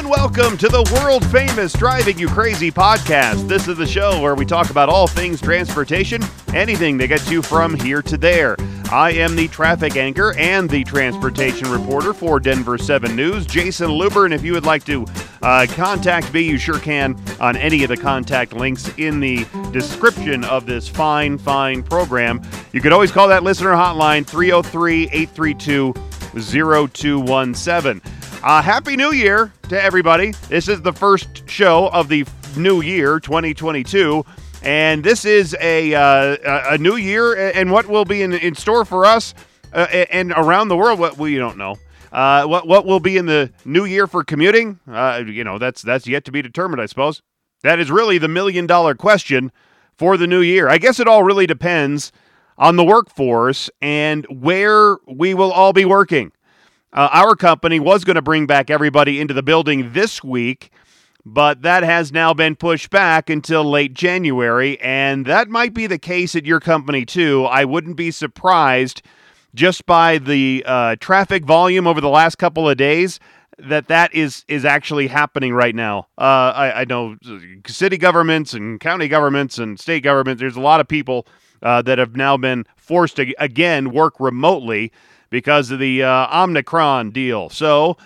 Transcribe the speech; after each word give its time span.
and 0.00 0.08
welcome 0.08 0.56
to 0.56 0.66
the 0.66 0.82
world 0.94 1.22
famous 1.26 1.74
Driving 1.74 2.18
You 2.18 2.26
Crazy 2.26 2.70
podcast. 2.70 3.46
This 3.48 3.68
is 3.68 3.76
the 3.76 3.86
show 3.86 4.18
where 4.22 4.34
we 4.34 4.46
talk 4.46 4.70
about 4.70 4.88
all 4.88 5.06
things 5.06 5.42
transportation, 5.42 6.22
anything 6.54 6.96
that 6.96 7.08
gets 7.08 7.30
you 7.30 7.42
from 7.42 7.74
here 7.74 8.00
to 8.00 8.16
there. 8.16 8.56
I 8.90 9.10
am 9.10 9.36
the 9.36 9.46
traffic 9.48 9.96
anchor 9.96 10.34
and 10.38 10.70
the 10.70 10.84
transportation 10.84 11.70
reporter 11.70 12.14
for 12.14 12.40
Denver 12.40 12.78
7 12.78 13.14
News, 13.14 13.46
Jayson 13.46 13.90
Luber. 13.90 14.24
And 14.24 14.32
if 14.32 14.42
you 14.42 14.54
would 14.54 14.64
like 14.64 14.84
to 14.84 15.04
uh, 15.42 15.66
contact 15.68 16.32
me, 16.32 16.40
you 16.40 16.56
sure 16.56 16.78
can 16.78 17.20
on 17.38 17.58
any 17.58 17.82
of 17.82 17.90
the 17.90 17.96
contact 17.98 18.54
links 18.54 18.90
in 18.96 19.20
the 19.20 19.44
description 19.70 20.44
of 20.44 20.64
this 20.64 20.88
fine, 20.88 21.36
fine 21.36 21.82
program. 21.82 22.40
You 22.72 22.80
could 22.80 22.92
always 22.92 23.12
call 23.12 23.28
that 23.28 23.42
listener 23.42 23.72
hotline 23.72 24.26
303 24.26 25.10
832 25.12 25.92
0217. 26.38 28.00
Uh, 28.42 28.62
Happy 28.62 28.96
New 28.96 29.12
Year 29.12 29.52
to 29.68 29.80
everybody. 29.80 30.32
This 30.48 30.66
is 30.66 30.80
the 30.80 30.94
first 30.94 31.46
show 31.46 31.88
of 31.88 32.08
the 32.08 32.24
new 32.56 32.80
year, 32.80 33.20
2022. 33.20 34.24
And 34.62 35.04
this 35.04 35.26
is 35.26 35.54
a, 35.60 35.94
uh, 35.94 36.36
a 36.70 36.78
new 36.78 36.96
year 36.96 37.50
and 37.50 37.70
what 37.70 37.86
will 37.86 38.06
be 38.06 38.22
in, 38.22 38.32
in 38.32 38.54
store 38.54 38.86
for 38.86 39.04
us 39.04 39.34
uh, 39.74 39.80
and 40.10 40.32
around 40.32 40.68
the 40.68 40.76
world. 40.76 40.98
What 40.98 41.18
we 41.18 41.36
don't 41.36 41.58
know. 41.58 41.76
Uh, 42.12 42.46
what 42.46 42.66
what 42.66 42.86
will 42.86 42.98
be 42.98 43.18
in 43.18 43.26
the 43.26 43.52
new 43.66 43.84
year 43.84 44.06
for 44.06 44.24
commuting? 44.24 44.80
Uh, 44.90 45.22
you 45.26 45.44
know, 45.44 45.58
that's 45.58 45.82
that's 45.82 46.06
yet 46.06 46.24
to 46.24 46.32
be 46.32 46.40
determined, 46.40 46.80
I 46.80 46.86
suppose. 46.86 47.22
That 47.62 47.78
is 47.78 47.90
really 47.90 48.16
the 48.16 48.26
million 48.26 48.66
dollar 48.66 48.94
question 48.94 49.52
for 49.98 50.16
the 50.16 50.26
new 50.26 50.40
year. 50.40 50.66
I 50.66 50.78
guess 50.78 50.98
it 50.98 51.06
all 51.06 51.22
really 51.24 51.46
depends 51.46 52.10
on 52.56 52.76
the 52.76 52.84
workforce 52.84 53.68
and 53.82 54.24
where 54.26 54.96
we 55.06 55.34
will 55.34 55.52
all 55.52 55.74
be 55.74 55.84
working. 55.84 56.32
Uh, 56.92 57.08
our 57.12 57.36
company 57.36 57.78
was 57.78 58.04
going 58.04 58.16
to 58.16 58.22
bring 58.22 58.46
back 58.46 58.68
everybody 58.68 59.20
into 59.20 59.32
the 59.32 59.42
building 59.42 59.92
this 59.92 60.24
week, 60.24 60.70
but 61.24 61.62
that 61.62 61.82
has 61.82 62.10
now 62.10 62.34
been 62.34 62.56
pushed 62.56 62.90
back 62.90 63.30
until 63.30 63.64
late 63.64 63.94
January, 63.94 64.80
and 64.80 65.24
that 65.26 65.48
might 65.48 65.72
be 65.72 65.86
the 65.86 65.98
case 65.98 66.34
at 66.34 66.44
your 66.44 66.58
company 66.58 67.04
too. 67.04 67.44
I 67.44 67.64
wouldn't 67.64 67.96
be 67.96 68.10
surprised 68.10 69.02
just 69.54 69.86
by 69.86 70.18
the 70.18 70.64
uh, 70.66 70.96
traffic 70.98 71.44
volume 71.44 71.86
over 71.86 72.00
the 72.00 72.08
last 72.08 72.38
couple 72.38 72.68
of 72.68 72.76
days 72.76 73.20
that 73.58 73.88
that 73.88 74.14
is 74.14 74.44
is 74.48 74.64
actually 74.64 75.06
happening 75.06 75.52
right 75.52 75.74
now. 75.74 76.08
Uh, 76.18 76.52
I, 76.54 76.80
I, 76.80 76.84
know 76.84 77.16
city 77.66 77.98
governments 77.98 78.54
and 78.54 78.80
county 78.80 79.06
governments 79.06 79.58
and 79.58 79.78
state 79.78 80.02
governments. 80.02 80.40
There's 80.40 80.56
a 80.56 80.60
lot 80.60 80.80
of 80.80 80.88
people 80.88 81.26
uh, 81.62 81.82
that 81.82 81.98
have 81.98 82.16
now 82.16 82.36
been 82.36 82.64
forced 82.76 83.16
to 83.16 83.34
again 83.38 83.92
work 83.92 84.18
remotely 84.18 84.92
because 85.30 85.70
of 85.70 85.78
the 85.78 86.02
uh, 86.02 86.42
Omicron 86.44 87.10
deal. 87.10 87.48
So 87.48 87.96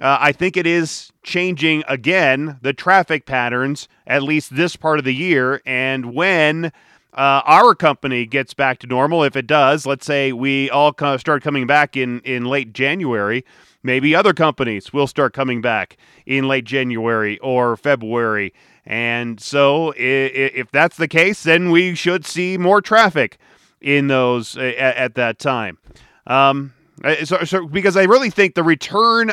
uh, 0.00 0.18
I 0.20 0.32
think 0.32 0.56
it 0.56 0.66
is 0.66 1.12
changing 1.22 1.84
again 1.88 2.58
the 2.62 2.72
traffic 2.72 3.26
patterns, 3.26 3.88
at 4.06 4.22
least 4.22 4.54
this 4.54 4.76
part 4.76 4.98
of 4.98 5.04
the 5.04 5.14
year. 5.14 5.62
And 5.64 6.14
when 6.14 6.66
uh, 6.66 7.42
our 7.44 7.74
company 7.74 8.26
gets 8.26 8.54
back 8.54 8.78
to 8.80 8.86
normal, 8.86 9.24
if 9.24 9.36
it 9.36 9.46
does, 9.46 9.86
let's 9.86 10.04
say 10.04 10.32
we 10.32 10.68
all 10.70 10.94
start 11.18 11.42
coming 11.42 11.66
back 11.66 11.96
in, 11.96 12.20
in 12.20 12.44
late 12.44 12.72
January, 12.72 13.44
maybe 13.82 14.14
other 14.14 14.34
companies 14.34 14.92
will 14.92 15.06
start 15.06 15.32
coming 15.32 15.60
back 15.60 15.96
in 16.26 16.48
late 16.48 16.64
January 16.64 17.38
or 17.38 17.76
February. 17.76 18.52
And 18.84 19.40
so, 19.40 19.94
if 19.96 20.70
that's 20.70 20.98
the 20.98 21.08
case, 21.08 21.42
then 21.42 21.70
we 21.70 21.94
should 21.94 22.26
see 22.26 22.58
more 22.58 22.82
traffic 22.82 23.38
in 23.80 24.08
those 24.08 24.58
at, 24.58 24.74
at 24.76 25.14
that 25.14 25.38
time. 25.38 25.78
Um, 26.26 26.73
Uh, 27.02 27.24
so, 27.24 27.44
so, 27.44 27.66
because 27.66 27.96
I 27.96 28.04
really 28.04 28.30
think 28.30 28.54
the 28.54 28.62
return 28.62 29.32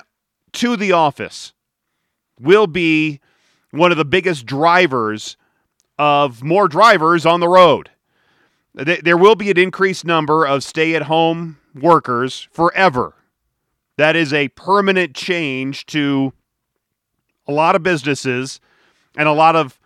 to 0.54 0.76
the 0.76 0.94
office 0.94 1.54
will 2.40 2.68
be 2.68 3.20
one 3.72 3.92
of 3.92 3.98
the 3.98 4.06
biggest 4.06 4.46
drivers 4.46 5.38
of 6.00 6.44
more 6.44 6.68
drivers 6.68 7.26
on 7.26 7.40
the 7.40 7.48
road. 7.48 7.92
There 8.74 9.18
will 9.18 9.36
be 9.36 9.52
an 9.52 9.60
increased 9.60 10.06
number 10.06 10.46
of 10.46 10.64
stay 10.64 10.96
at 10.96 11.04
home 11.04 11.58
workers 11.76 12.48
forever. 12.52 13.14
That 13.98 14.16
is 14.16 14.34
a 14.34 14.48
permanent 14.50 15.14
change 15.14 15.86
to 15.88 16.34
a 17.48 17.52
lot 17.52 17.76
of 17.76 17.84
businesses 17.84 18.60
and 19.18 19.28
a 19.28 19.34
lot 19.34 19.56
of 19.56 19.78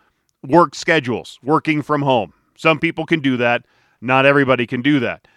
work 0.47 0.75
schedules, 0.75 1.39
working 1.43 1.81
from 1.81 2.03
home. 2.03 2.33
Some 2.55 2.79
people 2.79 3.05
can 3.05 3.19
do 3.19 3.37
that, 3.37 3.65
not 4.01 4.25
everybody 4.25 4.67
can 4.67 4.81
do 4.81 4.99
that 4.99 5.27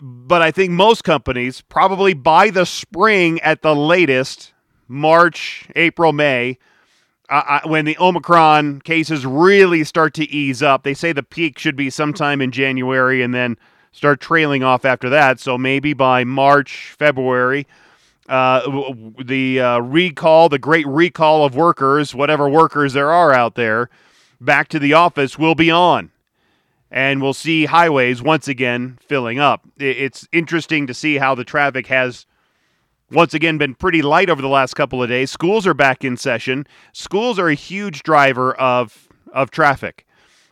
but 0.00 0.42
I 0.42 0.50
think 0.50 0.70
most 0.70 1.04
companies, 1.04 1.62
probably 1.62 2.14
by 2.14 2.50
the 2.50 2.66
spring 2.66 3.40
at 3.40 3.62
the 3.62 3.74
latest, 3.74 4.52
March, 4.88 5.68
April, 5.74 6.12
May, 6.12 6.58
uh, 7.28 7.60
when 7.64 7.84
the 7.84 7.96
Omicron 7.98 8.82
cases 8.82 9.26
really 9.26 9.84
start 9.84 10.14
to 10.14 10.24
ease 10.30 10.62
up, 10.62 10.82
they 10.82 10.94
say 10.94 11.12
the 11.12 11.22
peak 11.22 11.58
should 11.58 11.76
be 11.76 11.90
sometime 11.90 12.40
in 12.40 12.52
January 12.52 13.22
and 13.22 13.34
then 13.34 13.56
start 13.90 14.20
trailing 14.20 14.62
off 14.62 14.84
after 14.84 15.08
that. 15.08 15.40
So 15.40 15.58
maybe 15.58 15.92
by 15.92 16.24
March, 16.24 16.94
February, 16.98 17.66
uh, 18.28 18.92
the 19.18 19.60
uh, 19.60 19.78
recall, 19.80 20.48
the 20.48 20.58
great 20.58 20.86
recall 20.86 21.44
of 21.44 21.56
workers, 21.56 22.14
whatever 22.14 22.48
workers 22.48 22.92
there 22.92 23.10
are 23.10 23.32
out 23.32 23.54
there, 23.54 23.88
back 24.40 24.68
to 24.68 24.78
the 24.78 24.92
office 24.92 25.38
will 25.38 25.54
be 25.54 25.70
on 25.70 26.10
and 26.90 27.20
we'll 27.20 27.34
see 27.34 27.66
highways 27.66 28.22
once 28.22 28.48
again 28.48 28.98
filling 29.00 29.38
up. 29.38 29.66
It's 29.76 30.28
interesting 30.32 30.86
to 30.86 30.94
see 30.94 31.16
how 31.16 31.34
the 31.34 31.44
traffic 31.44 31.88
has 31.88 32.26
once 33.10 33.34
again 33.34 33.58
been 33.58 33.74
pretty 33.74 34.02
light 34.02 34.30
over 34.30 34.42
the 34.42 34.48
last 34.48 34.74
couple 34.74 35.02
of 35.02 35.08
days. 35.08 35.30
Schools 35.30 35.66
are 35.66 35.74
back 35.74 36.04
in 36.04 36.16
session. 36.16 36.66
Schools 36.92 37.38
are 37.38 37.48
a 37.48 37.54
huge 37.54 38.02
driver 38.02 38.54
of 38.54 39.08
of 39.32 39.50
traffic 39.50 40.06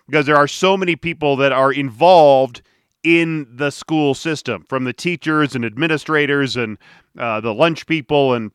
because 0.06 0.26
there 0.26 0.36
are 0.36 0.48
so 0.48 0.76
many 0.76 0.96
people 0.96 1.36
that 1.36 1.52
are 1.52 1.72
involved 1.72 2.62
in 3.02 3.46
the 3.50 3.70
school 3.70 4.14
system, 4.14 4.64
from 4.68 4.84
the 4.84 4.92
teachers 4.92 5.54
and 5.54 5.64
administrators 5.64 6.56
and 6.56 6.78
uh, 7.18 7.40
the 7.40 7.52
lunch 7.52 7.86
people 7.86 8.32
and 8.32 8.50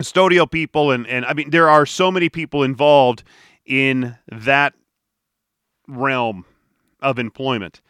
custodial 0.00 0.50
people, 0.50 0.90
and 0.90 1.06
and 1.06 1.24
I 1.24 1.32
mean 1.32 1.50
there 1.50 1.68
are 1.68 1.86
so 1.86 2.10
many 2.10 2.28
people 2.28 2.62
involved 2.62 3.24
in 3.64 4.16
that 4.30 4.74
realm 5.86 6.44
of 7.00 7.18
employment. 7.18 7.80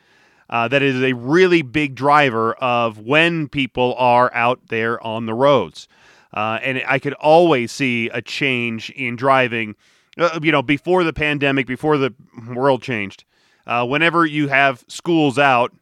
Uh, 0.51 0.67
that 0.69 0.83
is 0.83 1.03
a 1.03 1.13
really 1.13 1.63
big 1.63 1.95
driver 1.95 2.55
of 2.55 2.99
when 2.99 3.49
people 3.49 3.95
are 3.99 4.33
out 4.33 4.61
there 4.69 5.03
on 5.07 5.27
the 5.27 5.35
roads. 5.35 5.89
Uh, 6.33 6.59
and 6.63 6.83
I 6.87 6.99
could 6.99 7.15
always 7.15 7.73
see 7.73 8.09
a 8.09 8.23
change 8.23 8.91
in 8.91 9.17
driving, 9.17 9.77
uh, 10.19 10.41
you 10.43 10.53
know, 10.53 10.63
before 10.63 11.05
the 11.05 11.13
pandemic, 11.13 11.67
before 11.67 11.99
the 11.99 12.15
world 12.47 12.83
changed. 12.83 13.25
Uh, 13.67 13.85
whenever 13.87 14.25
you 14.25 14.49
have 14.49 14.85
schools 14.89 15.39
out, 15.39 15.75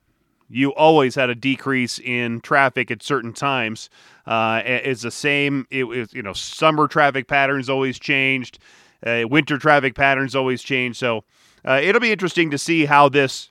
you 0.48 0.72
always 0.74 1.14
had 1.14 1.30
a 1.30 1.34
decrease 1.34 1.98
in 1.98 2.40
traffic 2.40 2.90
at 2.90 3.02
certain 3.02 3.32
times. 3.32 3.90
Uh, 4.26 4.62
it's 4.64 5.02
the 5.02 5.10
same. 5.10 5.66
It 5.70 5.84
was, 5.84 6.12
you 6.12 6.22
know, 6.22 6.32
summer 6.32 6.88
traffic 6.88 7.26
patterns 7.26 7.68
always 7.68 7.98
changed. 7.98 8.58
Uh, 9.04 9.24
winter 9.28 9.58
traffic 9.58 9.94
patterns 9.94 10.34
always 10.34 10.62
changed. 10.62 10.98
So 10.98 11.24
uh, 11.66 11.80
it'll 11.82 12.00
be 12.00 12.12
interesting 12.12 12.50
to 12.50 12.58
see 12.58 12.84
how 12.84 13.08
this 13.08 13.50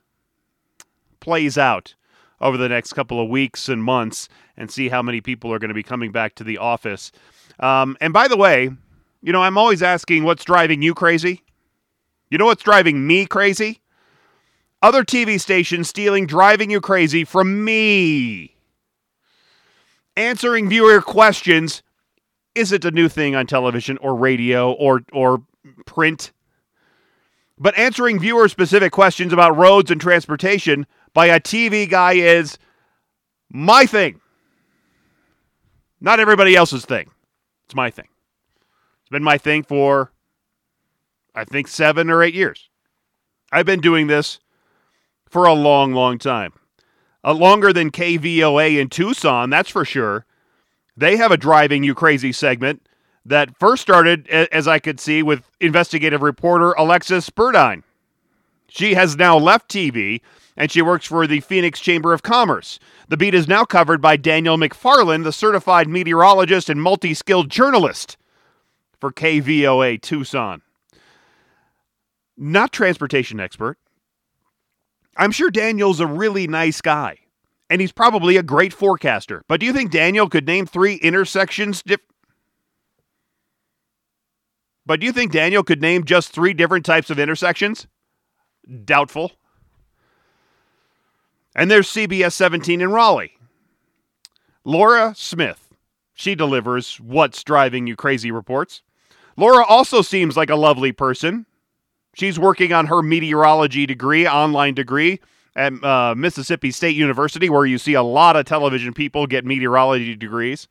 plays 1.20 1.58
out 1.58 1.96
over 2.40 2.58
the 2.58 2.70
next 2.70 2.94
couple 2.94 3.22
of 3.22 3.30
weeks 3.30 3.70
and 3.70 3.84
months 3.84 4.30
and 4.58 4.70
see 4.70 4.90
how 4.90 5.02
many 5.02 5.22
people 5.22 5.52
are 5.52 5.60
going 5.60 5.70
to 5.70 5.76
be 5.76 5.84
coming 5.84 6.12
back 6.12 6.36
to 6.36 6.44
the 6.44 6.58
office. 6.58 7.12
Um, 7.60 7.98
and 8.02 8.14
by 8.14 8.28
the 8.28 8.38
way, 8.38 8.70
you 9.22 9.34
know, 9.34 9.42
I'm 9.42 9.58
always 9.58 9.82
asking 9.82 10.24
what's 10.24 10.46
driving 10.46 10.82
you 10.82 10.94
crazy? 10.94 11.44
You 12.30 12.38
know 12.38 12.46
what's 12.46 12.64
driving 12.64 13.08
me 13.08 13.26
crazy? 13.26 13.82
Other 14.82 15.04
TV 15.04 15.40
stations 15.40 15.90
stealing 15.90 16.28
Driving 16.28 16.70
You 16.70 16.80
Crazy 16.80 17.24
from 17.24 17.64
me. 17.64 18.56
Answering 20.16 20.70
viewer 20.70 21.02
questions 21.02 21.82
isn't 22.54 22.86
a 22.86 22.92
new 22.92 23.10
thing 23.10 23.36
on 23.36 23.48
television 23.48 23.98
or 23.98 24.16
radio 24.16 24.72
or, 24.72 25.02
or 25.12 25.42
print. 25.86 26.32
But 27.58 27.78
answering 27.78 28.20
viewer 28.20 28.50
specific 28.50 28.92
questions 28.92 29.32
about 29.32 29.56
roads 29.58 29.90
and 29.90 30.02
transportation 30.02 30.86
by 31.14 31.28
a 31.28 31.40
TV 31.40 31.90
guy 31.90 32.14
is 32.14 32.58
my 33.50 33.86
thing. 33.86 34.20
Not 36.02 36.20
everybody 36.20 36.56
else's 36.56 36.86
thing. 36.86 37.10
It's 37.66 37.76
my 37.76 37.90
thing. 37.90 38.08
It's 39.02 39.10
been 39.10 39.24
my 39.24 39.38
thing 39.38 39.64
for, 39.64 40.12
I 41.34 41.46
think, 41.46 41.68
seven 41.68 42.10
or 42.10 42.22
eight 42.22 42.34
years. 42.34 42.70
I've 43.52 43.66
been 43.66 43.82
doing 43.82 44.08
this 44.08 44.40
for 45.30 45.46
a 45.46 45.54
long, 45.54 45.94
long 45.94 46.18
time. 46.18 46.54
Uh, 47.24 47.34
longer 47.34 47.74
than 47.74 47.90
KVOA 47.90 48.80
in 48.80 48.90
Tucson, 48.90 49.50
that's 49.50 49.70
for 49.70 49.86
sure. 49.86 50.26
They 50.98 51.18
have 51.18 51.32
a 51.32 51.38
driving 51.38 51.84
you 51.84 51.96
crazy 51.96 52.32
segment 52.32 52.88
that 53.26 53.58
first 53.58 53.82
started, 53.82 54.28
as 54.30 54.68
I 54.68 54.80
could 54.80 55.00
see, 55.00 55.24
with 55.24 55.50
investigative 55.60 56.22
reporter 56.22 56.74
Alexis 56.74 57.30
Burdine. 57.30 57.84
She 58.68 58.94
has 58.94 59.16
now 59.16 59.38
left 59.38 59.70
TV 59.70 60.22
and 60.58 60.72
she 60.72 60.82
works 60.82 61.06
for 61.06 61.28
the 61.28 61.42
Phoenix 61.42 61.80
Chamber 61.80 62.14
of 62.14 62.24
Commerce. 62.24 62.80
The 63.10 63.18
beat 63.18 63.34
is 63.34 63.48
now 63.48 63.66
covered 63.66 64.02
by 64.02 64.18
Daniel 64.18 64.58
McFarland, 64.58 65.24
the 65.24 65.34
certified 65.34 65.88
meteorologist 65.88 66.70
and 66.70 66.82
multi 66.82 67.14
skilled 67.14 67.50
journalist 67.50 68.18
for 69.00 69.12
KVOA 69.12 70.02
Tucson. 70.02 70.62
Not 72.38 72.72
transportation 72.72 73.40
expert. 73.40 73.78
I'm 75.18 75.32
sure 75.32 75.50
Daniel's 75.50 76.00
a 76.00 76.08
really 76.08 76.48
nice 76.48 76.82
guy, 76.82 77.20
and 77.70 77.80
he's 77.80 77.94
probably 77.94 78.36
a 78.36 78.44
great 78.44 78.74
forecaster. 78.74 79.44
But 79.48 79.60
do 79.60 79.66
you 79.66 79.74
think 79.74 79.92
Daniel 79.92 80.28
could 80.28 80.46
name 80.46 80.66
three 80.66 80.96
intersections? 80.96 81.82
Dif- 81.84 82.02
but 84.86 85.00
do 85.00 85.06
you 85.06 85.12
think 85.12 85.32
Daniel 85.32 85.64
could 85.64 85.82
name 85.82 86.04
just 86.04 86.30
three 86.32 86.54
different 86.54 86.86
types 86.86 87.10
of 87.10 87.20
intersections? 87.20 87.88
Doubtful. 88.84 89.32
And 91.56 91.72
there's 91.72 91.88
CBS 91.88 92.34
17 92.34 92.82
in 92.82 92.92
Raleigh. 92.92 93.38
Laura 94.64 95.14
Smith. 95.16 95.62
She 96.14 96.36
delivers 96.36 96.98
What's 97.00 97.44
Driving 97.44 97.88
You 97.88 97.96
Crazy 97.96 98.32
reports. 98.32 98.82
Laura 99.38 99.66
also 99.66 100.02
seems 100.02 100.38
like 100.38 100.50
a 100.50 100.56
lovely 100.56 100.92
person. 100.92 101.46
She's 102.14 102.40
working 102.40 102.72
on 102.72 102.88
her 102.88 103.02
meteorology 103.02 103.86
degree, 103.86 104.26
online 104.26 104.74
degree 104.74 105.20
at 105.56 105.74
uh, 105.84 106.16
Mississippi 106.16 106.72
State 106.72 106.96
University, 106.96 107.50
where 107.50 107.66
you 107.66 107.78
see 107.78 107.94
a 107.94 108.04
lot 108.04 108.36
of 108.38 108.46
television 108.46 108.94
people 108.94 109.28
get 109.28 109.46
meteorology 109.46 110.16
degrees. 110.16 110.68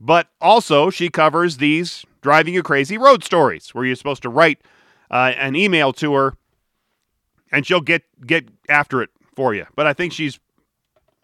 But 0.00 0.28
also, 0.40 0.88
she 0.88 1.10
covers 1.10 1.58
these 1.58 2.06
driving 2.22 2.54
you 2.54 2.62
crazy 2.62 2.96
road 2.96 3.22
stories, 3.22 3.74
where 3.74 3.84
you're 3.84 3.96
supposed 3.96 4.22
to 4.22 4.30
write 4.30 4.62
uh, 5.10 5.32
an 5.36 5.54
email 5.54 5.92
to 5.94 6.14
her, 6.14 6.36
and 7.52 7.66
she'll 7.66 7.80
get 7.80 8.02
get 8.26 8.48
after 8.68 9.02
it 9.02 9.10
for 9.36 9.54
you. 9.54 9.66
But 9.76 9.86
I 9.86 9.92
think 9.92 10.12
she's 10.12 10.40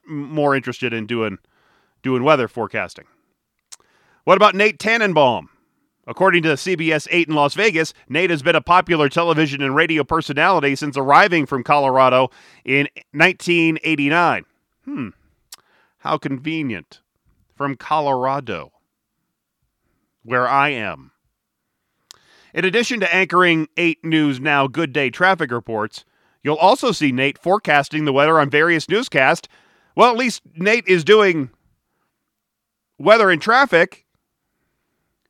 more 0.06 0.54
interested 0.54 0.92
in 0.92 1.06
doing 1.06 1.38
doing 2.02 2.22
weather 2.22 2.48
forecasting. 2.48 3.06
What 4.24 4.36
about 4.36 4.54
Nate 4.54 4.78
Tannenbaum? 4.78 5.48
According 6.08 6.44
to 6.44 6.50
CBS 6.50 7.08
8 7.10 7.28
in 7.28 7.34
Las 7.34 7.54
Vegas, 7.54 7.92
Nate 8.08 8.30
has 8.30 8.40
been 8.40 8.54
a 8.54 8.60
popular 8.60 9.08
television 9.08 9.60
and 9.60 9.74
radio 9.74 10.04
personality 10.04 10.76
since 10.76 10.96
arriving 10.96 11.46
from 11.46 11.64
Colorado 11.64 12.30
in 12.64 12.86
1989. 13.12 14.44
Hmm. 14.84 15.08
How 15.98 16.16
convenient. 16.16 17.00
From 17.56 17.74
Colorado, 17.74 18.72
where 20.22 20.46
I 20.48 20.68
am. 20.70 21.12
In 22.52 22.64
addition 22.64 23.00
to 23.00 23.14
anchoring 23.14 23.68
8 23.76 24.04
News 24.04 24.40
Now 24.40 24.66
Good 24.66 24.92
Day 24.92 25.10
traffic 25.10 25.50
reports, 25.50 26.04
you'll 26.42 26.56
also 26.56 26.92
see 26.92 27.12
Nate 27.12 27.38
forecasting 27.38 28.04
the 28.04 28.12
weather 28.12 28.38
on 28.38 28.50
various 28.50 28.88
newscasts. 28.88 29.48
Well, 29.94 30.10
at 30.10 30.18
least 30.18 30.42
Nate 30.54 30.86
is 30.86 31.02
doing 31.02 31.50
weather 32.98 33.30
and 33.30 33.40
traffic 33.40 34.06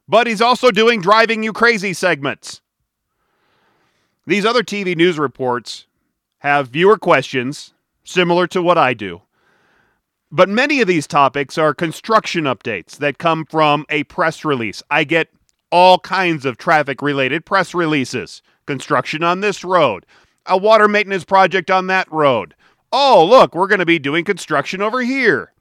but 0.09 0.27
he's 0.27 0.41
also 0.41 0.71
doing 0.71 1.01
driving 1.01 1.43
you 1.43 1.53
crazy 1.53 1.93
segments. 1.93 2.61
These 4.27 4.45
other 4.45 4.63
TV 4.63 4.97
news 4.97 5.19
reports 5.19 5.87
have 6.39 6.69
viewer 6.69 6.99
questions 6.99 7.75
similar 8.05 8.47
to 8.49 8.63
what 8.63 8.79
I 8.79 8.95
do. 8.95 9.23
But 10.31 10.49
many 10.49 10.81
of 10.81 10.89
these 10.89 11.07
topics 11.07 11.57
are 11.57 11.73
construction 11.73 12.45
updates 12.45 12.97
that 12.99 13.19
come 13.19 13.45
from 13.45 13.87
a 13.89 14.05
press 14.05 14.45
release. 14.45 14.83
I 14.91 15.05
get 15.05 15.29
all 15.71 15.99
kinds 16.01 16.45
of 16.45 16.59
traffic 16.59 17.01
related 17.01 17.45
press 17.45 17.75
releases. 17.75 18.43
Construction 18.67 19.23
on 19.23 19.41
this 19.41 19.63
road, 19.63 20.05
a 20.47 20.57
water 20.57 20.89
maintenance 20.89 21.25
project 21.25 21.71
on 21.71 21.87
that 21.87 22.11
road. 22.11 22.55
Oh, 22.93 23.25
look, 23.25 23.55
we're 23.55 23.69
going 23.69 23.79
to 23.79 23.87
be 23.87 24.01
doing 24.01 24.25
construction 24.25 24.83
over 24.83 25.01
here. 25.01 25.53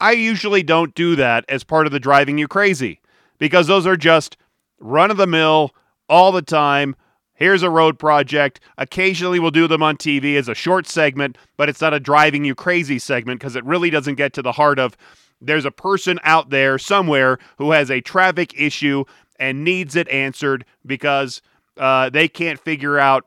I 0.00 0.12
usually 0.12 0.62
don't 0.62 0.94
do 0.94 1.16
that 1.16 1.44
as 1.48 1.64
part 1.64 1.86
of 1.86 1.92
the 1.92 2.00
driving 2.00 2.38
you 2.38 2.46
crazy 2.46 3.00
because 3.38 3.66
those 3.66 3.86
are 3.86 3.96
just 3.96 4.36
run 4.78 5.10
of 5.10 5.16
the 5.16 5.26
mill 5.26 5.74
all 6.08 6.30
the 6.30 6.42
time. 6.42 6.94
Here's 7.34 7.62
a 7.62 7.70
road 7.70 7.98
project. 7.98 8.60
Occasionally 8.78 9.40
we'll 9.40 9.50
do 9.50 9.66
them 9.66 9.82
on 9.82 9.96
TV 9.96 10.36
as 10.36 10.48
a 10.48 10.54
short 10.54 10.86
segment, 10.86 11.36
but 11.56 11.68
it's 11.68 11.80
not 11.80 11.94
a 11.94 12.00
driving 12.00 12.44
you 12.44 12.54
crazy 12.54 12.98
segment 12.98 13.40
because 13.40 13.56
it 13.56 13.64
really 13.64 13.90
doesn't 13.90 14.14
get 14.14 14.32
to 14.34 14.42
the 14.42 14.52
heart 14.52 14.78
of 14.78 14.96
there's 15.40 15.64
a 15.64 15.70
person 15.70 16.18
out 16.22 16.50
there 16.50 16.78
somewhere 16.78 17.38
who 17.58 17.72
has 17.72 17.90
a 17.90 18.00
traffic 18.00 18.54
issue 18.58 19.04
and 19.38 19.64
needs 19.64 19.96
it 19.96 20.08
answered 20.08 20.64
because 20.86 21.42
uh, 21.76 22.08
they 22.10 22.28
can't 22.28 22.60
figure 22.60 22.98
out 22.98 23.26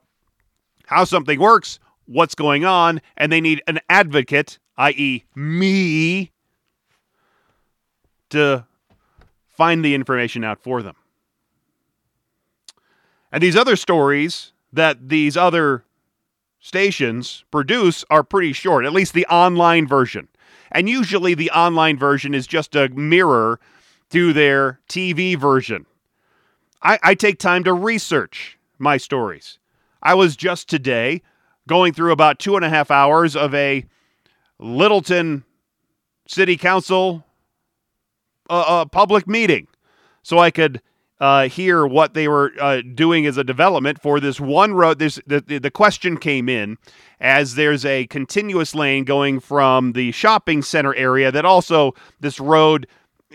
how 0.85 1.03
something 1.03 1.39
works, 1.39 1.79
what's 2.05 2.33
going 2.33 2.63
on, 2.63 3.01
and 3.17 3.31
they 3.31 3.41
need 3.41 3.61
an 3.67 3.79
advocate, 3.89 4.57
i.e., 4.77 5.25
me, 5.35 6.31
to 8.29 8.65
find 9.49 9.83
the 9.83 9.93
information 9.93 10.43
out 10.43 10.61
for 10.61 10.81
them. 10.81 10.95
And 13.31 13.43
these 13.43 13.55
other 13.55 13.75
stories 13.75 14.53
that 14.71 15.09
these 15.09 15.35
other 15.35 15.83
stations 16.59 17.43
produce 17.51 18.03
are 18.09 18.23
pretty 18.23 18.53
short, 18.53 18.85
at 18.85 18.93
least 18.93 19.13
the 19.13 19.25
online 19.27 19.87
version. 19.87 20.27
And 20.71 20.89
usually 20.89 21.33
the 21.33 21.51
online 21.51 21.97
version 21.97 22.33
is 22.33 22.47
just 22.47 22.75
a 22.75 22.89
mirror 22.89 23.59
to 24.09 24.33
their 24.33 24.79
TV 24.89 25.37
version. 25.37 25.85
I, 26.81 26.99
I, 27.03 27.15
take 27.15 27.39
time 27.39 27.63
to 27.63 27.73
research 27.73 28.57
my 28.77 28.97
stories. 28.97 29.59
I 30.01 30.13
was 30.13 30.35
just 30.35 30.69
today 30.69 31.21
going 31.67 31.93
through 31.93 32.11
about 32.11 32.39
two 32.39 32.55
and 32.55 32.63
a 32.63 32.69
half 32.69 32.91
hours 32.91 33.35
of 33.35 33.53
a 33.53 33.85
Littleton 34.59 35.43
City 36.27 36.55
Council 36.55 37.25
a, 38.49 38.63
a 38.67 38.85
public 38.89 39.27
meeting 39.27 39.67
so 40.23 40.37
I 40.37 40.51
could 40.51 40.81
uh, 41.19 41.47
hear 41.49 41.85
what 41.85 42.13
they 42.13 42.27
were 42.27 42.51
uh, 42.59 42.81
doing 42.93 43.25
as 43.25 43.37
a 43.37 43.43
development 43.43 44.01
for 44.01 44.19
this 44.19 44.39
one 44.39 44.73
road. 44.73 44.99
This 44.99 45.19
the, 45.25 45.39
the 45.39 45.71
question 45.71 46.17
came 46.17 46.47
in 46.47 46.77
as 47.19 47.55
there's 47.55 47.85
a 47.85 48.05
continuous 48.07 48.75
lane 48.75 49.03
going 49.03 49.39
from 49.39 49.93
the 49.93 50.11
shopping 50.11 50.61
center 50.61 50.93
area 50.95 51.31
that 51.31 51.45
also 51.45 51.93
this 52.19 52.39
road 52.39 52.87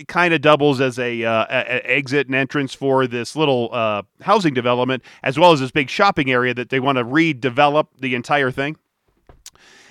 kind 0.09 0.33
of 0.33 0.41
doubles 0.41 0.81
as 0.81 0.99
a, 0.99 1.23
uh, 1.25 1.45
a, 1.51 1.91
exit 1.91 2.27
and 2.27 2.35
entrance 2.35 2.73
for 2.73 3.07
this 3.07 3.37
little 3.37 3.69
uh, 3.73 4.03
housing 4.23 4.55
development 4.55 5.03
as 5.23 5.39
well 5.39 5.53
as 5.53 5.61
this 5.61 5.71
big 5.71 5.91
shopping 5.91 6.31
area 6.31 6.55
that 6.55 6.71
they 6.71 6.81
want 6.81 6.97
to 6.97 7.05
redevelop 7.05 7.89
the 7.99 8.15
entire 8.15 8.51
thing. 8.51 8.77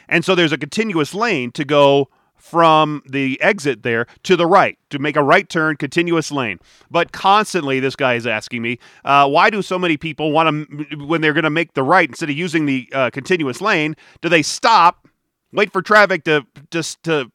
And 0.09 0.25
so 0.25 0.33
there's 0.33 0.51
a 0.51 0.57
continuous 0.57 1.13
lane 1.13 1.51
to 1.51 1.63
go 1.63 2.09
from 2.41 3.03
the 3.07 3.39
exit 3.41 3.83
there 3.83 4.07
to 4.23 4.35
the 4.35 4.47
right 4.47 4.77
to 4.89 4.99
make 4.99 5.15
a 5.15 5.23
right 5.23 5.47
turn, 5.47 5.77
continuous 5.77 6.31
lane. 6.31 6.59
But 6.89 7.11
constantly, 7.11 7.79
this 7.79 7.95
guy 7.95 8.15
is 8.15 8.25
asking 8.25 8.61
me, 8.61 8.79
uh, 9.05 9.29
why 9.29 9.49
do 9.49 9.61
so 9.61 9.77
many 9.77 9.95
people 9.95 10.31
want 10.31 10.69
to, 10.69 11.05
when 11.05 11.21
they're 11.21 11.33
going 11.33 11.43
to 11.43 11.49
make 11.49 11.73
the 11.73 11.83
right, 11.83 12.09
instead 12.09 12.29
of 12.29 12.35
using 12.35 12.65
the 12.65 12.89
uh, 12.93 13.09
continuous 13.11 13.61
lane, 13.61 13.95
do 14.21 14.29
they 14.29 14.41
stop, 14.41 15.07
wait 15.53 15.71
for 15.71 15.81
traffic 15.81 16.23
to 16.23 16.45
just 16.71 17.01
to 17.03 17.31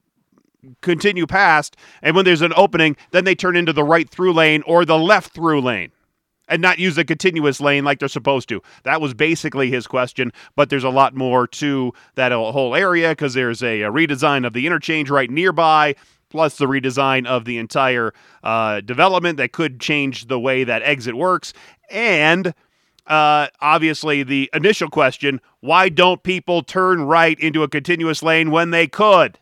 continue 0.80 1.26
past, 1.26 1.76
and 2.02 2.16
when 2.16 2.24
there's 2.24 2.42
an 2.42 2.52
opening, 2.56 2.96
then 3.12 3.24
they 3.24 3.36
turn 3.36 3.56
into 3.56 3.72
the 3.72 3.84
right 3.84 4.10
through 4.10 4.32
lane 4.32 4.62
or 4.66 4.84
the 4.84 4.98
left 4.98 5.32
through 5.32 5.60
lane? 5.60 5.92
And 6.48 6.62
not 6.62 6.78
use 6.78 6.96
a 6.98 7.04
continuous 7.04 7.60
lane 7.60 7.84
like 7.84 7.98
they're 7.98 8.08
supposed 8.08 8.48
to. 8.48 8.62
That 8.84 9.00
was 9.00 9.14
basically 9.14 9.70
his 9.70 9.86
question, 9.86 10.32
but 10.54 10.70
there's 10.70 10.84
a 10.84 10.90
lot 10.90 11.14
more 11.14 11.46
to 11.48 11.92
that 12.14 12.32
whole 12.32 12.74
area 12.74 13.10
because 13.10 13.34
there's 13.34 13.62
a, 13.62 13.82
a, 13.82 13.90
redesign 13.90 14.46
of 14.46 14.52
the 14.52 14.66
interchange 14.66 15.10
right 15.10 15.30
nearby, 15.30 15.94
plus 16.30 16.56
the 16.58 16.66
redesign 16.66 17.26
of 17.26 17.44
the 17.44 17.58
entire 17.58 18.12
uh, 18.42 18.80
development 18.80 19.38
that 19.38 19.52
could 19.52 19.80
change 19.80 20.26
the 20.26 20.40
way 20.40 20.64
that 20.64 20.82
exit 20.82 21.16
works. 21.16 21.52
And 21.90 22.54
uh, 23.06 23.48
obviously, 23.60 24.22
the 24.22 24.50
initial 24.52 24.88
question 24.88 25.40
why 25.60 25.88
don't 25.88 26.22
people 26.22 26.62
turn 26.62 27.02
right 27.02 27.38
into 27.40 27.62
a 27.62 27.68
continuous 27.68 28.22
lane 28.22 28.50
when 28.50 28.70
they 28.70 28.86
could? 28.86 29.38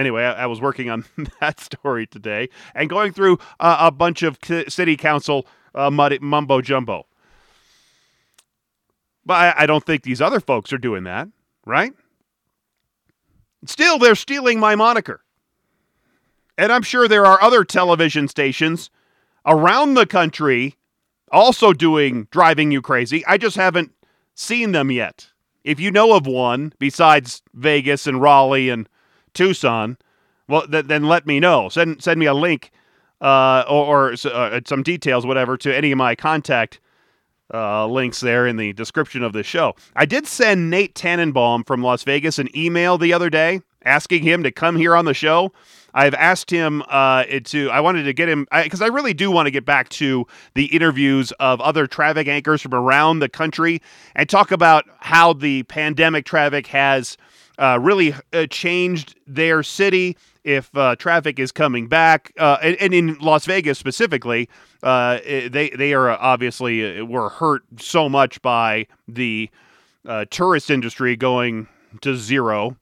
Anyway, 0.00 0.24
I, 0.24 0.44
I, 0.44 0.46
was 0.46 0.62
working 0.62 0.88
on 0.88 1.04
that 1.40 1.60
story 1.60 2.06
today 2.06 2.48
and 2.74 2.88
going 2.88 3.12
through 3.12 3.38
uh, 3.60 3.76
a 3.80 3.90
bunch 3.90 4.22
of 4.22 4.38
c- 4.42 4.64
city 4.66 4.96
council 4.96 5.46
uh, 5.74 5.90
mumbo 5.90 6.62
jumbo. 6.62 7.06
But 9.26 9.34
I, 9.34 9.54
I 9.58 9.66
don't 9.66 9.84
think 9.84 10.02
these 10.02 10.22
other 10.22 10.40
folks 10.40 10.72
are 10.72 10.78
doing 10.78 11.04
that, 11.04 11.28
right? 11.66 11.92
Still, 13.66 13.98
they're 13.98 14.14
stealing 14.14 14.58
my 14.58 14.74
moniker. 14.74 15.22
And 16.56 16.72
I'm 16.72 16.82
sure 16.82 17.06
there 17.06 17.26
are 17.26 17.42
other 17.42 17.62
television 17.62 18.26
stations 18.26 18.88
around 19.44 19.94
the 19.94 20.06
country 20.06 20.76
also 21.30 21.74
doing 21.74 22.26
Driving 22.30 22.70
You 22.70 22.80
Crazy. 22.80 23.22
I 23.26 23.36
just 23.36 23.56
haven't 23.56 23.92
seen 24.34 24.72
them 24.72 24.90
yet. 24.90 25.28
If 25.62 25.78
you 25.78 25.90
know 25.90 26.16
of 26.16 26.26
one 26.26 26.72
besides 26.78 27.42
Vegas 27.52 28.06
and 28.06 28.22
Raleigh 28.22 28.70
and 28.70 28.88
Tucson, 29.34 29.96
well, 30.48 30.66
th- 30.66 30.86
then 30.86 31.04
let 31.04 31.26
me 31.26 31.40
know. 31.40 31.68
Send 31.68 32.02
send 32.02 32.18
me 32.18 32.26
a 32.26 32.34
link 32.34 32.70
uh, 33.20 33.64
or, 33.68 34.12
or 34.12 34.14
uh, 34.24 34.60
some 34.66 34.82
details, 34.82 35.26
whatever, 35.26 35.56
to 35.58 35.74
any 35.74 35.92
of 35.92 35.98
my 35.98 36.14
contact 36.14 36.80
uh, 37.52 37.86
links 37.86 38.20
there 38.20 38.46
in 38.46 38.56
the 38.56 38.72
description 38.72 39.22
of 39.22 39.32
the 39.32 39.42
show. 39.42 39.74
I 39.96 40.06
did 40.06 40.26
send 40.26 40.70
Nate 40.70 40.94
Tannenbaum 40.94 41.64
from 41.64 41.82
Las 41.82 42.04
Vegas 42.04 42.38
an 42.38 42.48
email 42.56 42.98
the 42.98 43.12
other 43.12 43.30
day 43.30 43.60
asking 43.84 44.22
him 44.22 44.42
to 44.42 44.50
come 44.50 44.76
here 44.76 44.94
on 44.94 45.04
the 45.04 45.14
show. 45.14 45.52
I've 45.94 46.14
asked 46.14 46.50
him 46.50 46.82
uh, 46.88 47.24
to. 47.44 47.70
I 47.70 47.80
wanted 47.80 48.04
to 48.04 48.12
get 48.12 48.28
him 48.28 48.46
because 48.52 48.80
I, 48.80 48.86
I, 48.86 48.88
really 48.88 49.14
do 49.14 49.30
want 49.30 49.46
to 49.46 49.50
get 49.50 49.64
back 49.64 49.88
to 49.90 50.26
the 50.54 50.66
interviews 50.66 51.32
of 51.40 51.60
other 51.60 51.86
traffic 51.86 52.28
anchors 52.28 52.62
from 52.62 52.74
around 52.74 53.20
the 53.20 53.28
country 53.28 53.82
and 54.14 54.28
talk 54.28 54.50
about 54.50 54.84
how 54.98 55.32
the 55.32 55.62
pandemic 55.64 56.24
traffic 56.24 56.66
has 56.68 57.16
uh, 57.58 57.78
really 57.80 58.14
uh, 58.32 58.46
changed 58.46 59.18
their 59.26 59.62
city. 59.62 60.16
If 60.42 60.74
uh, 60.74 60.96
traffic 60.96 61.38
is 61.38 61.52
coming 61.52 61.86
back, 61.86 62.32
uh, 62.38 62.56
and, 62.62 62.76
and, 62.76 62.94
in 62.94 63.18
Las 63.18 63.44
Vegas 63.44 63.78
specifically, 63.78 64.48
uh, 64.82 65.18
they 65.18 65.70
they 65.76 65.92
are 65.92 66.10
obviously 66.10 67.02
were 67.02 67.28
hurt 67.28 67.62
so 67.78 68.08
much 68.08 68.40
by 68.40 68.86
the 69.06 69.50
tourist 70.30 70.70
industry 70.70 71.14
going 71.16 71.68
to 72.00 72.16
zero 72.16 72.76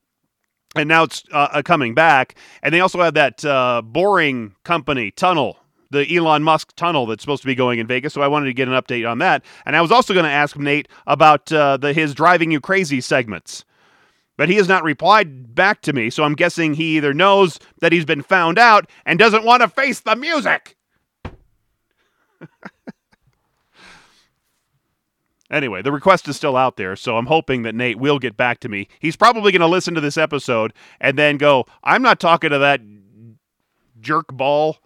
and 0.78 0.88
now 0.88 1.04
it's 1.04 1.24
uh, 1.32 1.48
uh, 1.52 1.62
coming 1.62 1.94
back. 1.94 2.34
And 2.62 2.74
they 2.74 2.80
also 2.80 3.00
have 3.00 3.14
that 3.14 3.44
uh, 3.44 3.82
boring 3.84 4.54
company 4.64 5.10
tunnel, 5.10 5.58
the 5.90 6.16
Elon 6.16 6.42
Musk 6.42 6.74
tunnel 6.76 7.06
that's 7.06 7.22
supposed 7.22 7.42
to 7.42 7.46
be 7.46 7.54
going 7.54 7.78
in 7.78 7.86
Vegas. 7.86 8.14
So 8.14 8.22
I 8.22 8.28
wanted 8.28 8.46
to 8.46 8.54
get 8.54 8.68
an 8.68 8.74
update 8.74 9.08
on 9.10 9.18
that. 9.18 9.44
And 9.66 9.76
I 9.76 9.80
was 9.80 9.92
also 9.92 10.14
going 10.14 10.24
to 10.24 10.30
ask 10.30 10.56
Nate 10.56 10.88
about 11.06 11.52
uh, 11.52 11.76
the 11.76 11.92
his 11.92 12.14
driving 12.14 12.50
you 12.50 12.60
crazy 12.60 13.00
segments. 13.00 13.64
But 14.36 14.48
he 14.48 14.54
has 14.54 14.68
not 14.68 14.84
replied 14.84 15.56
back 15.56 15.82
to 15.82 15.92
me, 15.92 16.10
so 16.10 16.22
I'm 16.22 16.36
guessing 16.36 16.74
he 16.74 16.96
either 16.96 17.12
knows 17.12 17.58
that 17.80 17.90
he's 17.90 18.04
been 18.04 18.22
found 18.22 18.56
out 18.56 18.88
and 19.04 19.18
doesn't 19.18 19.44
want 19.44 19.62
to 19.62 19.68
face 19.68 19.98
the 19.98 20.14
music. 20.14 20.76
Anyway, 25.50 25.80
the 25.80 25.92
request 25.92 26.28
is 26.28 26.36
still 26.36 26.56
out 26.56 26.76
there, 26.76 26.94
so 26.94 27.16
I'm 27.16 27.26
hoping 27.26 27.62
that 27.62 27.74
Nate 27.74 27.98
will 27.98 28.18
get 28.18 28.36
back 28.36 28.60
to 28.60 28.68
me. 28.68 28.86
He's 29.00 29.16
probably 29.16 29.50
going 29.50 29.60
to 29.60 29.66
listen 29.66 29.94
to 29.94 30.00
this 30.00 30.18
episode 30.18 30.74
and 31.00 31.18
then 31.18 31.38
go, 31.38 31.64
I'm 31.82 32.02
not 32.02 32.20
talking 32.20 32.50
to 32.50 32.58
that 32.58 32.82
jerk 34.00 34.26
ball. 34.32 34.78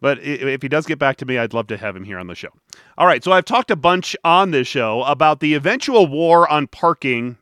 But 0.00 0.18
if 0.22 0.62
he 0.62 0.68
does 0.68 0.86
get 0.86 0.98
back 0.98 1.18
to 1.18 1.26
me, 1.26 1.36
I'd 1.36 1.52
love 1.52 1.66
to 1.66 1.76
have 1.76 1.94
him 1.94 2.04
here 2.04 2.18
on 2.18 2.26
the 2.26 2.34
show. 2.34 2.48
All 2.96 3.06
right, 3.06 3.22
so 3.22 3.32
I've 3.32 3.44
talked 3.44 3.70
a 3.70 3.76
bunch 3.76 4.16
on 4.24 4.50
this 4.50 4.66
show 4.66 5.02
about 5.02 5.40
the 5.40 5.52
eventual 5.52 6.06
war 6.06 6.50
on 6.50 6.66
parking 6.68 7.36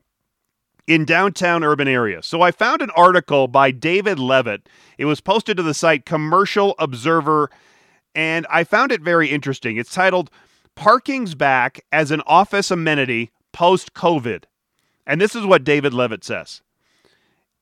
in 0.89 1.05
downtown 1.05 1.63
urban 1.63 1.87
areas. 1.87 2.27
So 2.27 2.43
I 2.43 2.51
found 2.51 2.83
an 2.83 2.91
article 2.97 3.47
by 3.47 3.71
David 3.71 4.19
Levitt. 4.19 4.69
It 4.97 5.05
was 5.05 5.21
posted 5.21 5.57
to 5.59 5.63
the 5.63 5.75
site 5.75 6.05
Commercial 6.05 6.75
Observer, 6.81 7.49
and 8.17 8.45
I 8.51 8.65
found 8.65 8.91
it 8.91 9.03
very 9.03 9.29
interesting. 9.29 9.77
It's 9.77 9.95
titled 9.95 10.29
Parking's 10.79 11.35
back 11.35 11.85
as 11.91 12.13
an 12.13 12.23
office 12.25 12.71
amenity 12.71 13.33
post 13.53 13.95
COVID. 13.95 14.45
And 15.09 15.21
this 15.21 15.35
is 15.35 15.45
what 15.45 15.65
David 15.65 15.93
Levitt 15.93 16.23
says. 16.23 16.63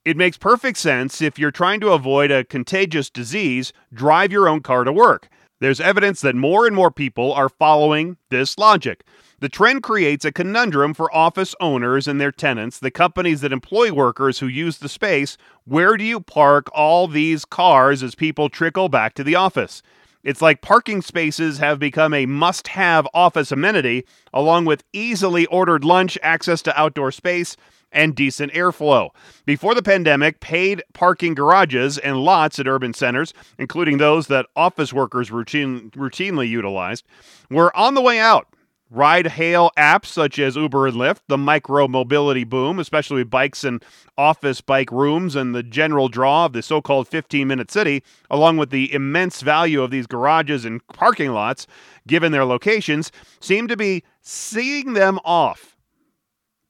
It 0.04 0.18
makes 0.18 0.36
perfect 0.36 0.76
sense 0.76 1.22
if 1.22 1.38
you're 1.38 1.50
trying 1.50 1.80
to 1.80 1.92
avoid 1.92 2.30
a 2.30 2.44
contagious 2.44 3.08
disease, 3.08 3.72
drive 3.90 4.32
your 4.32 4.50
own 4.50 4.60
car 4.60 4.84
to 4.84 4.92
work. 4.92 5.30
There's 5.60 5.80
evidence 5.80 6.20
that 6.20 6.34
more 6.34 6.66
and 6.66 6.76
more 6.76 6.90
people 6.90 7.32
are 7.32 7.48
following 7.48 8.18
this 8.28 8.58
logic. 8.58 9.02
The 9.40 9.48
trend 9.48 9.82
creates 9.82 10.26
a 10.26 10.30
conundrum 10.30 10.92
for 10.92 11.12
office 11.16 11.54
owners 11.58 12.06
and 12.06 12.20
their 12.20 12.32
tenants, 12.32 12.78
the 12.78 12.90
companies 12.90 13.40
that 13.40 13.50
employ 13.50 13.94
workers 13.94 14.40
who 14.40 14.46
use 14.46 14.76
the 14.76 14.90
space. 14.90 15.38
Where 15.64 15.96
do 15.96 16.04
you 16.04 16.20
park 16.20 16.68
all 16.74 17.08
these 17.08 17.46
cars 17.46 18.02
as 18.02 18.14
people 18.14 18.50
trickle 18.50 18.90
back 18.90 19.14
to 19.14 19.24
the 19.24 19.36
office? 19.36 19.82
It's 20.22 20.42
like 20.42 20.60
parking 20.60 21.02
spaces 21.02 21.58
have 21.58 21.78
become 21.78 22.12
a 22.12 22.26
must 22.26 22.68
have 22.68 23.06
office 23.14 23.52
amenity, 23.52 24.04
along 24.32 24.64
with 24.64 24.84
easily 24.92 25.46
ordered 25.46 25.84
lunch, 25.84 26.18
access 26.22 26.62
to 26.62 26.80
outdoor 26.80 27.12
space, 27.12 27.56
and 27.92 28.14
decent 28.14 28.52
airflow. 28.52 29.10
Before 29.44 29.74
the 29.74 29.82
pandemic, 29.82 30.40
paid 30.40 30.82
parking 30.92 31.34
garages 31.34 31.98
and 31.98 32.18
lots 32.18 32.58
at 32.58 32.66
urban 32.66 32.92
centers, 32.92 33.32
including 33.58 33.98
those 33.98 34.26
that 34.26 34.46
office 34.56 34.92
workers 34.92 35.30
routine, 35.30 35.90
routinely 35.92 36.48
utilized, 36.48 37.04
were 37.50 37.74
on 37.76 37.94
the 37.94 38.02
way 38.02 38.18
out. 38.18 38.48
Ride 38.88 39.26
hail 39.26 39.72
apps 39.76 40.06
such 40.06 40.38
as 40.38 40.54
Uber 40.54 40.86
and 40.86 40.96
Lyft, 40.96 41.22
the 41.26 41.36
micro 41.36 41.88
mobility 41.88 42.44
boom, 42.44 42.78
especially 42.78 43.22
with 43.22 43.30
bikes 43.30 43.64
and 43.64 43.84
office 44.16 44.60
bike 44.60 44.92
rooms, 44.92 45.34
and 45.34 45.54
the 45.54 45.64
general 45.64 46.08
draw 46.08 46.46
of 46.46 46.52
the 46.52 46.62
so 46.62 46.80
called 46.80 47.08
15 47.08 47.48
minute 47.48 47.70
city, 47.70 48.04
along 48.30 48.58
with 48.58 48.70
the 48.70 48.92
immense 48.94 49.40
value 49.40 49.82
of 49.82 49.90
these 49.90 50.06
garages 50.06 50.64
and 50.64 50.86
parking 50.86 51.32
lots, 51.32 51.66
given 52.06 52.30
their 52.30 52.44
locations, 52.44 53.10
seem 53.40 53.66
to 53.66 53.76
be 53.76 54.04
seeing 54.22 54.92
them 54.92 55.18
off. 55.24 55.76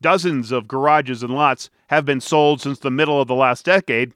Dozens 0.00 0.52
of 0.52 0.66
garages 0.66 1.23
and 1.23 1.35
lots 1.35 1.68
have 1.88 2.06
been 2.06 2.23
sold 2.23 2.62
since 2.62 2.78
the 2.78 2.90
middle 2.90 3.20
of 3.20 3.28
the 3.28 3.35
last 3.35 3.66
decade, 3.66 4.14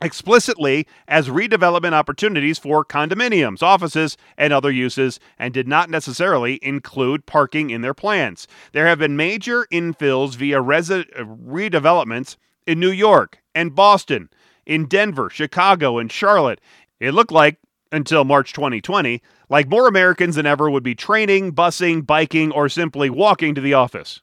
explicitly 0.00 0.86
as 1.08 1.28
redevelopment 1.28 1.92
opportunities 1.92 2.58
for 2.58 2.84
condominiums, 2.84 3.62
offices, 3.62 4.16
and 4.36 4.52
other 4.52 4.70
uses, 4.70 5.18
and 5.38 5.54
did 5.54 5.66
not 5.66 5.90
necessarily 5.90 6.58
include 6.62 7.26
parking 7.26 7.70
in 7.70 7.80
their 7.80 7.94
plans. 7.94 8.46
There 8.72 8.86
have 8.86 8.98
been 8.98 9.16
major 9.16 9.66
infills 9.72 10.36
via 10.36 10.62
resi- 10.62 11.10
redevelopments 11.14 12.36
in 12.66 12.80
New 12.80 12.90
York 12.90 13.38
and 13.54 13.74
Boston, 13.74 14.28
in 14.66 14.86
Denver, 14.86 15.30
Chicago, 15.30 15.98
and 15.98 16.10
Charlotte. 16.10 16.60
It 17.00 17.14
looked 17.14 17.32
like, 17.32 17.58
until 17.92 18.24
March 18.24 18.52
2020, 18.52 19.22
like 19.48 19.68
more 19.68 19.86
Americans 19.86 20.34
than 20.34 20.44
ever 20.44 20.68
would 20.68 20.82
be 20.82 20.94
training, 20.94 21.52
busing, 21.52 22.04
biking, 22.04 22.50
or 22.50 22.68
simply 22.68 23.08
walking 23.08 23.54
to 23.54 23.60
the 23.60 23.74
office. 23.74 24.20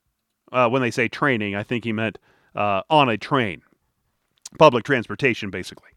Uh, 0.51 0.67
when 0.69 0.81
they 0.81 0.91
say 0.91 1.07
training, 1.07 1.55
I 1.55 1.63
think 1.63 1.85
he 1.85 1.93
meant 1.93 2.19
uh, 2.55 2.81
on 2.89 3.09
a 3.09 3.17
train 3.17 3.63
public 4.57 4.83
transportation, 4.83 5.49
basically. 5.49 5.89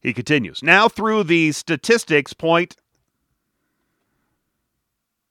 He 0.00 0.12
continues. 0.12 0.62
Now, 0.62 0.88
through 0.88 1.24
the 1.24 1.52
statistics 1.52 2.32
point, 2.32 2.76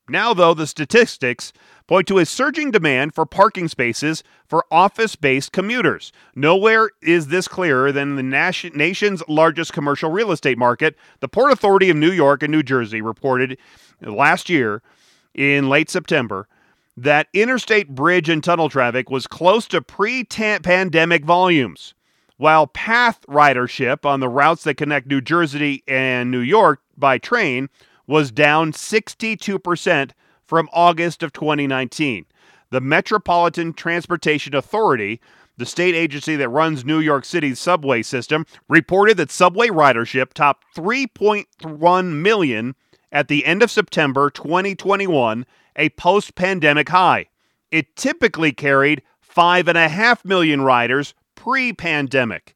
now, 0.10 0.34
though, 0.34 0.53
the 0.53 0.67
statistics 0.67 1.51
point 1.86 2.08
to 2.08 2.17
a 2.17 2.25
surging 2.25 2.72
demand 2.72 3.13
for 3.13 3.25
parking 3.25 3.67
spaces 3.67 4.24
for 4.48 4.65
office 4.72 5.15
based 5.15 5.51
commuters. 5.51 6.13
Nowhere 6.34 6.91
is 7.01 7.27
this 7.27 7.48
clearer 7.48 7.91
than 7.91 8.15
the 8.15 8.24
nation's 8.24 9.24
largest 9.27 9.74
commercial 9.74 10.10
real 10.10 10.32
estate 10.32 10.58
market. 10.58 10.96
The 11.20 11.27
Port 11.27 11.51
Authority 11.51 11.89
of 11.89 11.98
New 11.98 12.12
York 12.12 12.41
and 12.41 12.51
New 12.51 12.63
Jersey 12.63 13.01
reported 13.01 13.58
last 14.01 14.50
year 14.50 14.82
in 15.34 15.67
late 15.67 15.89
September 15.89 16.48
that 16.96 17.27
interstate 17.34 17.89
bridge 17.89 18.29
and 18.29 18.44
tunnel 18.44 18.70
traffic 18.70 19.10
was 19.10 19.27
close 19.27 19.67
to 19.67 19.82
pre 19.82 20.24
pandemic 20.24 21.25
volumes 21.25 21.94
while 22.38 22.67
PATH 22.67 23.25
ridership 23.27 24.06
on 24.06 24.20
the 24.20 24.29
routes 24.29 24.63
that 24.63 24.75
connect 24.75 25.08
New 25.08 25.22
Jersey 25.22 25.84
and 25.88 26.32
New 26.32 26.39
York 26.39 26.82
by 26.96 27.17
train 27.17 27.70
was 28.06 28.32
down 28.32 28.72
62% 28.72 30.12
from 30.46 30.70
August 30.72 31.24
of 31.24 31.34
2019. 31.34 32.25
The 32.70 32.82
Metropolitan 32.82 33.74
Transportation 33.74 34.56
Authority, 34.56 35.20
the 35.58 35.65
state 35.65 35.96
agency 35.96 36.36
that 36.36 36.50
runs 36.50 36.86
New 36.86 37.00
York 37.00 37.25
City's 37.25 37.60
subway 37.60 38.01
system, 38.03 38.46
reported 38.70 39.17
that 39.17 39.32
subway 39.32 39.67
ridership 39.67 40.34
topped 40.34 40.65
3.1 40.75 42.12
million 42.13 42.75
at 43.12 43.27
the 43.27 43.46
end 43.46 43.63
of 43.63 43.72
September 43.72 44.29
2021, 44.29 45.46
a 45.75 45.89
post 45.89 46.36
pandemic 46.36 46.89
high. 46.89 47.27
It 47.72 47.96
typically 47.96 48.51
carried 48.51 49.01
5.5 49.36 50.24
million 50.24 50.62
riders 50.62 51.13
pre 51.47 51.71
pandemic. 51.71 52.53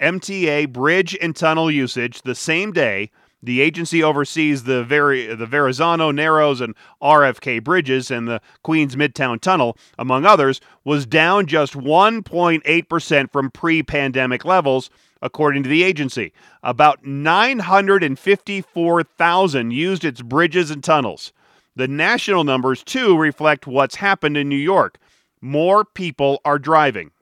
MTA 0.00 0.72
bridge 0.72 1.16
and 1.22 1.36
tunnel 1.36 1.70
usage 1.70 2.22
the 2.22 2.34
same 2.34 2.72
day. 2.72 3.08
The 3.40 3.60
agency 3.60 4.02
oversees 4.02 4.64
the 4.64 4.82
very 4.82 5.32
the 5.32 5.46
Verrazano 5.46 6.10
Narrows 6.10 6.60
and 6.60 6.74
RFK 7.00 7.62
bridges 7.62 8.10
and 8.10 8.26
the 8.26 8.40
Queens 8.64 8.96
Midtown 8.96 9.40
Tunnel, 9.40 9.76
among 9.96 10.26
others, 10.26 10.60
was 10.82 11.06
down 11.06 11.46
just 11.46 11.74
1.8% 11.74 13.30
from 13.30 13.52
pre-pandemic 13.52 14.44
levels, 14.44 14.90
according 15.20 15.62
to 15.62 15.68
the 15.68 15.84
agency. 15.84 16.32
About 16.64 17.06
954,000 17.06 19.70
used 19.70 20.04
its 20.04 20.20
bridges 20.20 20.72
and 20.72 20.82
tunnels. 20.82 21.32
The 21.76 21.86
national 21.86 22.42
numbers 22.42 22.82
too 22.82 23.16
reflect 23.16 23.68
what's 23.68 23.94
happened 23.94 24.36
in 24.36 24.48
New 24.48 24.56
York. 24.56 24.98
More 25.40 25.84
people 25.84 26.40
are 26.44 26.58
driving. 26.58 27.12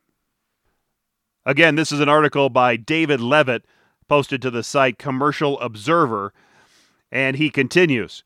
Again, 1.47 1.75
this 1.75 1.91
is 1.91 2.01
an 2.01 2.09
article 2.09 2.51
by 2.51 2.77
David 2.77 3.21
Levitt 3.21 3.65
posted 4.09 4.43
to 4.43 4.51
the 4.51 4.63
site 4.63 4.99
Commercial 4.99 5.59
Observer, 5.61 6.35
and 7.11 7.37
he 7.37 7.49
continues. 7.49 8.25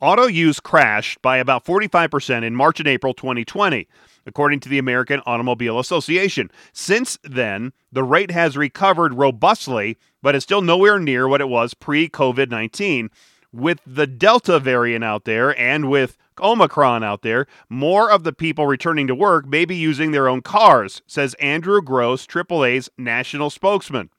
Auto 0.00 0.26
use 0.26 0.58
crashed 0.58 1.20
by 1.20 1.36
about 1.36 1.64
45% 1.66 2.44
in 2.44 2.54
March 2.54 2.78
and 2.78 2.88
April 2.88 3.12
2020, 3.12 3.88
according 4.24 4.60
to 4.60 4.68
the 4.70 4.78
American 4.78 5.20
Automobile 5.26 5.78
Association. 5.78 6.50
Since 6.72 7.18
then, 7.24 7.72
the 7.92 8.04
rate 8.04 8.30
has 8.30 8.56
recovered 8.56 9.14
robustly, 9.14 9.98
but 10.22 10.34
is 10.34 10.44
still 10.44 10.62
nowhere 10.62 10.98
near 10.98 11.28
what 11.28 11.40
it 11.42 11.48
was 11.48 11.74
pre 11.74 12.08
COVID 12.08 12.48
19, 12.48 13.10
with 13.52 13.80
the 13.86 14.06
Delta 14.06 14.58
variant 14.58 15.04
out 15.04 15.24
there 15.24 15.58
and 15.58 15.90
with 15.90 16.16
Omicron 16.40 17.02
out 17.02 17.22
there, 17.22 17.46
more 17.68 18.10
of 18.10 18.24
the 18.24 18.32
people 18.32 18.66
returning 18.66 19.06
to 19.06 19.14
work 19.14 19.46
may 19.46 19.64
be 19.64 19.76
using 19.76 20.10
their 20.10 20.28
own 20.28 20.42
cars, 20.42 21.02
says 21.06 21.34
Andrew 21.34 21.80
Gross, 21.80 22.26
AAA's 22.26 22.90
national 22.96 23.50
spokesman. 23.50 24.10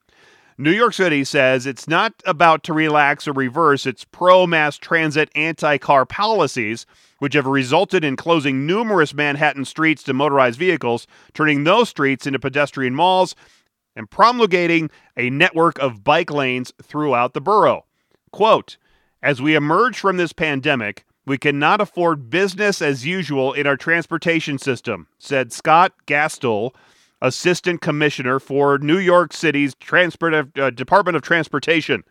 New 0.58 0.72
York 0.72 0.94
City 0.94 1.24
says 1.24 1.66
it's 1.66 1.88
not 1.88 2.14
about 2.26 2.64
to 2.64 2.74
relax 2.74 3.30
or 3.30 3.32
reverse 3.32 3.86
its 3.86 4.04
pro 4.04 4.46
mass 4.46 4.78
transit 4.78 5.30
anti 5.34 5.78
car 5.78 6.06
policies, 6.06 6.86
which 7.20 7.34
have 7.34 7.46
resulted 7.46 8.04
in 8.04 8.18
closing 8.18 8.66
numerous 8.66 9.14
Manhattan 9.14 9.64
streets 9.64 10.04
to 10.04 10.14
motorized 10.14 10.60
vehicles, 10.60 11.08
turning 11.34 11.64
those 11.64 11.88
streets 11.88 12.28
into 12.28 12.40
pedestrian 12.40 12.94
malls, 12.94 13.36
and 13.96 14.12
promulgating 14.12 14.90
a 15.16 15.30
network 15.30 15.80
of 15.80 16.04
bike 16.04 16.30
lanes 16.30 16.74
throughout 16.84 17.34
the 17.34 17.42
borough. 17.42 17.86
Quote 18.32 18.76
As 19.22 19.42
we 19.42 19.54
emerge 19.54 20.00
from 20.00 20.16
this 20.16 20.32
pandemic, 20.32 21.06
we 21.26 21.38
cannot 21.38 21.82
afford 21.82 22.30
business 22.30 22.82
as 22.82 23.06
usual 23.06 23.52
in 23.52 23.68
our 23.68 23.76
transportation 23.76 24.58
system, 24.58 25.08
said 25.18 25.52
Scott 25.52 25.94
Gastel, 26.08 26.72
Assistant 27.22 27.82
Commissioner 27.82 28.40
for 28.40 28.78
New 28.78 28.98
York 28.98 29.34
City's 29.34 29.76
Transport 29.76 30.58
uh, 30.58 30.70
Department 30.70 31.18
of 31.18 31.22
Transportation. 31.22 32.06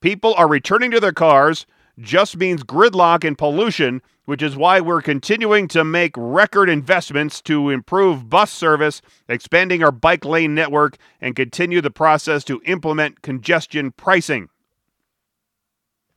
People 0.00 0.34
are 0.34 0.48
returning 0.48 0.90
to 0.90 0.98
their 0.98 1.12
cars 1.12 1.66
just 2.00 2.36
means 2.36 2.64
gridlock 2.64 3.22
and 3.22 3.38
pollution, 3.38 4.02
which 4.24 4.42
is 4.42 4.56
why 4.56 4.80
we're 4.80 5.02
continuing 5.02 5.68
to 5.68 5.84
make 5.84 6.14
record 6.16 6.68
investments 6.68 7.40
to 7.42 7.70
improve 7.70 8.28
bus 8.28 8.50
service, 8.50 9.02
expanding 9.28 9.84
our 9.84 9.92
bike 9.92 10.24
lane 10.24 10.52
network, 10.52 10.96
and 11.20 11.36
continue 11.36 11.80
the 11.80 11.90
process 11.90 12.42
to 12.42 12.60
implement 12.64 13.22
congestion 13.22 13.92
pricing. 13.92 14.48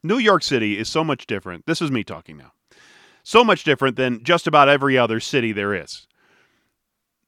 New 0.06 0.18
York 0.18 0.44
City 0.44 0.78
is 0.78 0.90
so 0.90 1.04
much 1.04 1.28
different. 1.28 1.66
This 1.66 1.82
is 1.82 1.92
me 1.92 2.04
talking 2.04 2.38
now. 2.38 2.54
So 3.24 3.44
much 3.44 3.64
different 3.64 3.96
than 3.96 4.24
just 4.24 4.48
about 4.48 4.70
every 4.70 4.98
other 4.98 5.20
city 5.20 5.52
there 5.52 5.74
is 5.74 6.08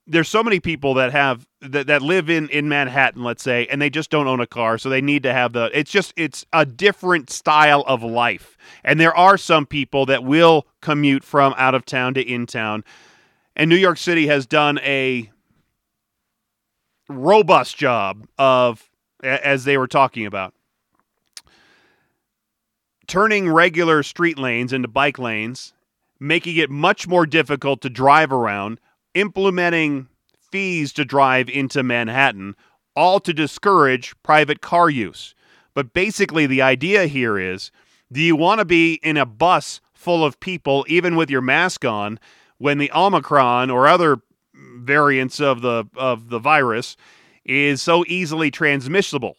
there's 0.08 0.30
so 0.30 0.42
many 0.42 0.60
people 0.60 0.94
that 0.96 1.12
have 1.12 1.46
that, 1.62 1.88
that 1.88 2.02
live 2.02 2.30
in 2.30 2.50
in 2.50 2.70
Manhattan, 2.70 3.24
let's 3.24 3.44
say, 3.44 3.68
and 3.68 3.82
they 3.82 3.90
just 3.90 4.10
don't 4.10 4.28
own 4.28 4.40
a 4.40 4.48
car, 4.48 4.78
so 4.78 4.90
they 4.90 5.02
need 5.02 5.24
to 5.24 5.34
have 5.34 5.54
the. 5.54 5.70
It's 5.74 5.92
just 5.92 6.14
it's 6.16 6.46
a 6.54 6.66
different 6.66 7.30
style 7.30 7.84
of 7.86 8.02
life, 8.02 8.58
and 8.84 9.00
there 9.00 9.16
are 9.16 9.38
some 9.38 9.66
people 9.66 10.06
that 10.06 10.24
will 10.24 10.66
commute 10.82 11.24
from 11.24 11.54
out 11.58 11.76
of 11.76 11.86
town 11.86 12.14
to 12.14 12.22
in 12.22 12.46
town, 12.46 12.84
and 13.56 13.70
New 13.70 13.76
York 13.76 13.98
City 13.98 14.28
has 14.28 14.46
done 14.46 14.80
a 14.80 15.30
robust 17.10 17.78
job 17.78 18.28
of 18.38 18.90
as 19.22 19.66
they 19.66 19.78
were 19.78 19.88
talking 19.88 20.26
about 20.26 20.54
turning 23.08 23.50
regular 23.50 24.04
street 24.04 24.38
lanes 24.38 24.74
into 24.74 24.88
bike 24.88 25.18
lanes, 25.18 25.74
making 26.20 26.58
it 26.58 26.70
much 26.70 27.08
more 27.08 27.26
difficult 27.26 27.82
to 27.82 27.90
drive 27.90 28.32
around 28.32 28.80
implementing 29.14 30.08
fees 30.52 30.94
to 30.94 31.06
drive 31.06 31.50
into 31.50 31.84
Manhattan, 31.84 32.56
all 32.96 33.20
to 33.22 33.34
discourage 33.34 34.14
private 34.24 34.62
car 34.62 34.90
use. 34.90 35.34
But 35.74 35.94
basically, 35.94 36.46
the 36.46 36.62
idea 36.62 37.08
here 37.08 37.38
is 37.38 37.72
do 38.12 38.22
you 38.22 38.36
want 38.36 38.60
to 38.60 38.66
be 38.66 38.96
in 39.04 39.18
a 39.18 39.26
bus 39.26 39.82
full 39.94 40.24
of 40.24 40.40
people, 40.40 40.86
even 40.88 41.16
with 41.16 41.30
your 41.30 41.42
mask 41.42 41.84
on, 41.84 42.20
when 42.58 42.78
the 42.78 42.92
Omicron 42.96 43.70
or 43.70 43.88
other 43.88 44.22
variants 44.56 45.40
of 45.40 45.62
the, 45.62 45.86
of 45.96 46.30
the 46.30 46.40
virus 46.40 46.96
is 47.44 47.82
so 47.82 48.06
easily 48.08 48.50
transmissible? 48.50 49.38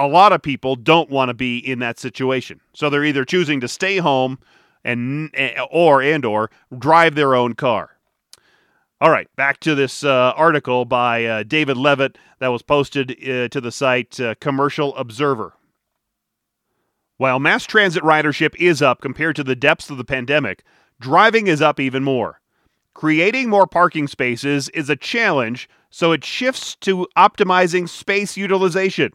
A 0.00 0.08
lot 0.08 0.32
of 0.32 0.40
people 0.40 0.76
don't 0.76 1.10
want 1.10 1.28
to 1.28 1.34
be 1.34 1.58
in 1.58 1.78
that 1.80 1.98
situation. 1.98 2.58
So 2.72 2.88
they're 2.88 3.04
either 3.04 3.26
choosing 3.26 3.60
to 3.60 3.68
stay 3.68 3.98
home 3.98 4.38
and 4.82 5.30
or 5.70 6.00
and 6.00 6.24
or 6.24 6.50
drive 6.78 7.14
their 7.14 7.34
own 7.34 7.52
car. 7.52 7.98
All 9.02 9.10
right, 9.10 9.28
back 9.36 9.60
to 9.60 9.74
this 9.74 10.02
uh, 10.02 10.32
article 10.36 10.86
by 10.86 11.26
uh, 11.26 11.42
David 11.42 11.76
Levitt 11.76 12.16
that 12.38 12.48
was 12.48 12.62
posted 12.62 13.12
uh, 13.12 13.48
to 13.48 13.60
the 13.60 13.70
site 13.70 14.18
uh, 14.18 14.36
Commercial 14.40 14.96
Observer. 14.96 15.52
While 17.18 17.38
mass 17.38 17.66
transit 17.66 18.02
ridership 18.02 18.54
is 18.56 18.80
up 18.80 19.02
compared 19.02 19.36
to 19.36 19.44
the 19.44 19.54
depths 19.54 19.90
of 19.90 19.98
the 19.98 20.04
pandemic, 20.04 20.64
driving 20.98 21.46
is 21.46 21.60
up 21.60 21.78
even 21.78 22.04
more. 22.04 22.40
Creating 22.94 23.50
more 23.50 23.66
parking 23.66 24.08
spaces 24.08 24.70
is 24.70 24.88
a 24.88 24.96
challenge, 24.96 25.68
so 25.90 26.12
it 26.12 26.24
shifts 26.24 26.74
to 26.76 27.06
optimizing 27.18 27.86
space 27.86 28.38
utilization. 28.38 29.12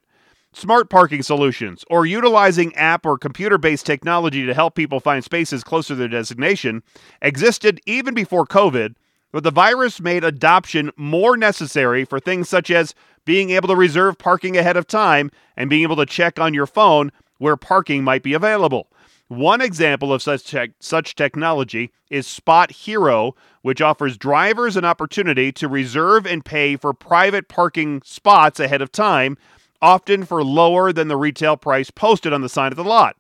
Smart 0.56 0.90
parking 0.90 1.22
solutions, 1.22 1.84
or 1.90 2.06
utilizing 2.06 2.74
app 2.76 3.06
or 3.06 3.18
computer 3.18 3.58
based 3.58 3.86
technology 3.86 4.46
to 4.46 4.54
help 4.54 4.74
people 4.74 5.00
find 5.00 5.24
spaces 5.24 5.64
closer 5.64 5.90
to 5.90 5.96
their 5.96 6.08
designation 6.08 6.82
existed 7.22 7.80
even 7.86 8.14
before 8.14 8.46
COVID 8.46 8.96
but 9.36 9.44
the 9.44 9.52
virus 9.52 10.00
made 10.00 10.24
adoption 10.24 10.92
more 10.96 11.36
necessary 11.36 12.06
for 12.06 12.22
things 12.22 12.48
such 12.48 12.72
as 12.72 12.96
being 13.26 13.50
able 13.50 13.68
to 13.68 13.76
reserve 13.76 14.18
parking 14.18 14.56
ahead 14.56 14.78
of 14.78 14.88
time 14.88 15.30
and 15.58 15.70
being 15.70 15.84
able 15.84 15.98
to 15.98 16.06
check 16.06 16.40
on 16.40 16.54
your 16.54 16.66
phone 16.66 17.12
where 17.38 17.58
parking 17.58 18.02
might 18.02 18.24
be 18.24 18.34
available. 18.34 18.88
One 19.28 19.60
example 19.60 20.14
of 20.14 20.22
such, 20.22 20.46
te- 20.46 20.72
such 20.80 21.16
technology 21.16 21.92
is 22.10 22.28
SpotHero, 22.28 23.34
which 23.62 23.82
offers 23.82 24.18
drivers 24.18 24.78
an 24.78 24.86
opportunity 24.86 25.52
to 25.52 25.68
reserve 25.68 26.26
and 26.26 26.46
pay 26.46 26.78
for 26.78 26.94
private 26.94 27.50
parking 27.50 28.02
spots 28.06 28.62
ahead 28.62 28.82
of 28.82 28.90
time, 28.90 29.38
often 29.86 30.26
for 30.26 30.44
lower 30.44 30.92
than 30.92 31.10
the 31.10 31.16
retail 31.16 31.56
price 31.56 31.92
posted 31.92 32.34
on 32.34 32.42
the 32.42 32.50
sign 32.50 32.72
of 32.72 32.76
the 32.76 32.84
lot. 32.84 33.16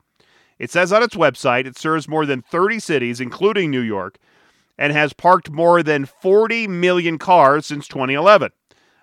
It 0.58 0.72
says 0.72 0.92
on 0.92 1.04
its 1.04 1.16
website 1.16 1.68
it 1.68 1.78
serves 1.78 2.08
more 2.08 2.26
than 2.26 2.42
30 2.42 2.80
cities, 2.80 3.22
including 3.22 3.70
New 3.70 3.82
York, 3.82 4.18
and 4.76 4.92
has 4.92 5.14
parked 5.14 5.52
more 5.52 5.84
than 5.84 6.08
40 6.08 6.68
million 6.68 7.20
cars 7.20 7.68
since 7.68 7.88
2011. 7.88 8.50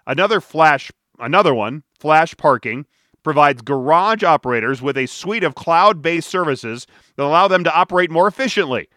Another 0.08 0.40
flash 0.40 0.90
another 1.20 1.54
one, 1.54 1.84
Flash 1.96 2.36
Parking, 2.36 2.84
provides 3.22 3.62
garage 3.62 4.24
operators 4.24 4.82
with 4.82 4.98
a 4.98 5.06
suite 5.06 5.44
of 5.44 5.54
cloud-based 5.54 6.28
services 6.28 6.88
that 7.14 7.22
allow 7.22 7.46
them 7.46 7.62
to 7.62 7.72
operate 7.72 8.10
more 8.10 8.26
efficiently. 8.26 8.88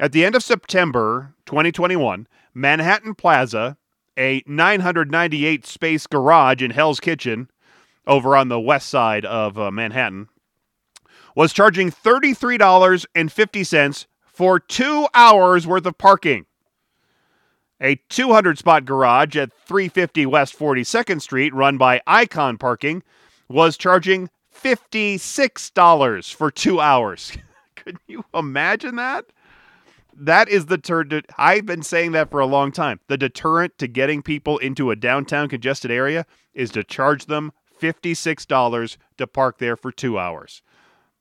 At 0.00 0.12
the 0.12 0.24
end 0.24 0.34
of 0.34 0.42
September 0.42 1.34
2021, 1.44 2.26
Manhattan 2.54 3.14
Plaza, 3.14 3.76
a 4.16 4.42
998 4.46 5.66
space 5.66 6.06
garage 6.06 6.62
in 6.62 6.70
Hell's 6.70 6.98
Kitchen 7.00 7.50
over 8.06 8.36
on 8.36 8.48
the 8.48 8.60
west 8.60 8.88
side 8.88 9.24
of 9.24 9.58
uh, 9.58 9.70
Manhattan, 9.70 10.28
was 11.34 11.52
charging 11.52 11.90
$33.50 11.90 14.06
for 14.24 14.60
two 14.60 15.08
hours 15.14 15.66
worth 15.66 15.86
of 15.86 15.98
parking. 15.98 16.46
A 17.80 17.96
200 18.08 18.58
spot 18.58 18.84
garage 18.86 19.36
at 19.36 19.52
350 19.52 20.26
West 20.26 20.58
42nd 20.58 21.20
Street, 21.20 21.52
run 21.52 21.76
by 21.76 22.00
Icon 22.06 22.56
Parking, 22.56 23.02
was 23.48 23.76
charging 23.76 24.30
$56 24.54 26.34
for 26.34 26.50
two 26.50 26.80
hours. 26.80 27.32
Could 27.76 27.98
you 28.06 28.24
imagine 28.34 28.96
that? 28.96 29.26
That 30.18 30.48
is 30.48 30.64
the 30.66 30.78
turn. 30.78 31.22
I've 31.36 31.66
been 31.66 31.82
saying 31.82 32.12
that 32.12 32.30
for 32.30 32.40
a 32.40 32.46
long 32.46 32.72
time. 32.72 33.00
The 33.08 33.18
deterrent 33.18 33.76
to 33.78 33.86
getting 33.86 34.22
people 34.22 34.56
into 34.58 34.90
a 34.90 34.96
downtown 34.96 35.50
congested 35.50 35.90
area 35.90 36.24
is 36.54 36.70
to 36.70 36.82
charge 36.82 37.26
them 37.26 37.52
$56 37.78 38.96
to 39.18 39.26
park 39.26 39.58
there 39.58 39.76
for 39.76 39.92
two 39.92 40.18
hours. 40.18 40.62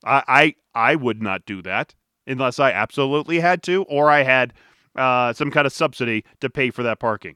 I, 0.03 0.23
I, 0.27 0.55
I 0.91 0.95
would 0.95 1.21
not 1.21 1.45
do 1.45 1.61
that 1.63 1.95
unless 2.27 2.59
I 2.59 2.71
absolutely 2.71 3.39
had 3.39 3.63
to, 3.63 3.83
or 3.83 4.09
I 4.09 4.23
had 4.23 4.53
uh, 4.95 5.33
some 5.33 5.51
kind 5.51 5.67
of 5.67 5.73
subsidy 5.73 6.23
to 6.41 6.49
pay 6.49 6.71
for 6.71 6.83
that 6.83 6.99
parking. 6.99 7.35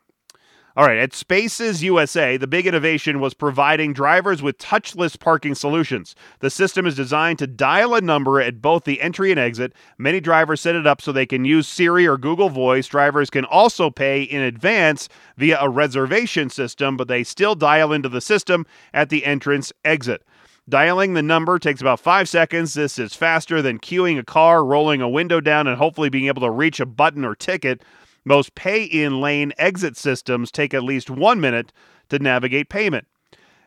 All 0.79 0.85
right, 0.85 0.97
at 0.97 1.13
Spaces 1.13 1.83
USA, 1.83 2.37
the 2.37 2.47
big 2.47 2.65
innovation 2.65 3.19
was 3.19 3.33
providing 3.33 3.91
drivers 3.91 4.41
with 4.41 4.57
touchless 4.59 5.19
parking 5.19 5.53
solutions. 5.53 6.15
The 6.39 6.49
system 6.49 6.85
is 6.85 6.95
designed 6.95 7.39
to 7.39 7.47
dial 7.47 7.95
a 7.95 7.99
number 7.99 8.39
at 8.39 8.61
both 8.61 8.85
the 8.85 9.01
entry 9.01 9.29
and 9.29 9.37
exit. 9.37 9.73
Many 9.97 10.21
drivers 10.21 10.61
set 10.61 10.75
it 10.75 10.87
up 10.87 11.01
so 11.01 11.11
they 11.11 11.25
can 11.25 11.43
use 11.43 11.67
Siri 11.67 12.07
or 12.07 12.17
Google 12.17 12.47
Voice. 12.47 12.87
Drivers 12.87 13.29
can 13.29 13.43
also 13.43 13.89
pay 13.89 14.23
in 14.23 14.41
advance 14.41 15.09
via 15.35 15.57
a 15.59 15.67
reservation 15.67 16.49
system, 16.49 16.95
but 16.95 17.09
they 17.09 17.25
still 17.25 17.55
dial 17.55 17.91
into 17.91 18.07
the 18.07 18.21
system 18.21 18.65
at 18.93 19.09
the 19.09 19.25
entrance 19.25 19.73
exit. 19.83 20.23
Dialing 20.69 21.13
the 21.13 21.21
number 21.21 21.59
takes 21.59 21.81
about 21.81 21.99
five 21.99 22.29
seconds. 22.29 22.75
This 22.75 22.97
is 22.97 23.13
faster 23.13 23.61
than 23.61 23.79
queuing 23.79 24.17
a 24.17 24.23
car, 24.23 24.63
rolling 24.63 25.01
a 25.01 25.09
window 25.09 25.41
down, 25.41 25.67
and 25.67 25.77
hopefully 25.77 26.07
being 26.07 26.27
able 26.27 26.43
to 26.43 26.49
reach 26.49 26.79
a 26.79 26.85
button 26.85 27.25
or 27.25 27.35
ticket. 27.35 27.83
Most 28.25 28.55
pay 28.55 28.83
in 28.83 29.21
lane 29.21 29.53
exit 29.57 29.97
systems 29.97 30.51
take 30.51 30.73
at 30.73 30.83
least 30.83 31.09
one 31.09 31.39
minute 31.39 31.71
to 32.09 32.19
navigate 32.19 32.69
payment. 32.69 33.07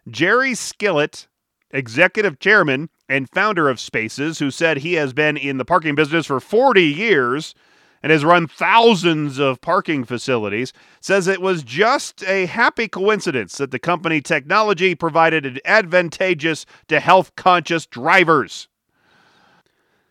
Jerry 0.09 0.53
Skillett, 0.53 1.27
executive 1.71 2.39
chairman 2.39 2.91
and 3.09 3.31
founder 3.31 3.69
of 3.69 3.81
Spaces, 3.81 4.39
who 4.39 4.51
said 4.51 4.79
he 4.79 4.95
has 4.95 5.13
been 5.13 5.37
in 5.37 5.59
the 5.59 5.65
parking 5.65 5.95
business 5.95 6.27
for 6.27 6.41
40 6.41 6.85
years, 6.85 7.55
and 8.03 8.11
has 8.11 8.25
run 8.25 8.49
thousands 8.49 9.39
of 9.39 9.61
parking 9.61 10.05
facilities, 10.05 10.73
says 11.01 11.29
it 11.29 11.41
was 11.41 11.63
just 11.63 12.25
a 12.25 12.47
happy 12.47 12.89
coincidence 12.89 13.59
that 13.59 13.71
the 13.71 13.79
company 13.79 14.21
technology 14.21 14.95
provided 14.95 15.47
it 15.47 15.61
advantageous 15.65 16.67
to 16.89 16.99
health 16.99 17.35
conscious 17.37 17.87
drivers. 17.87 18.69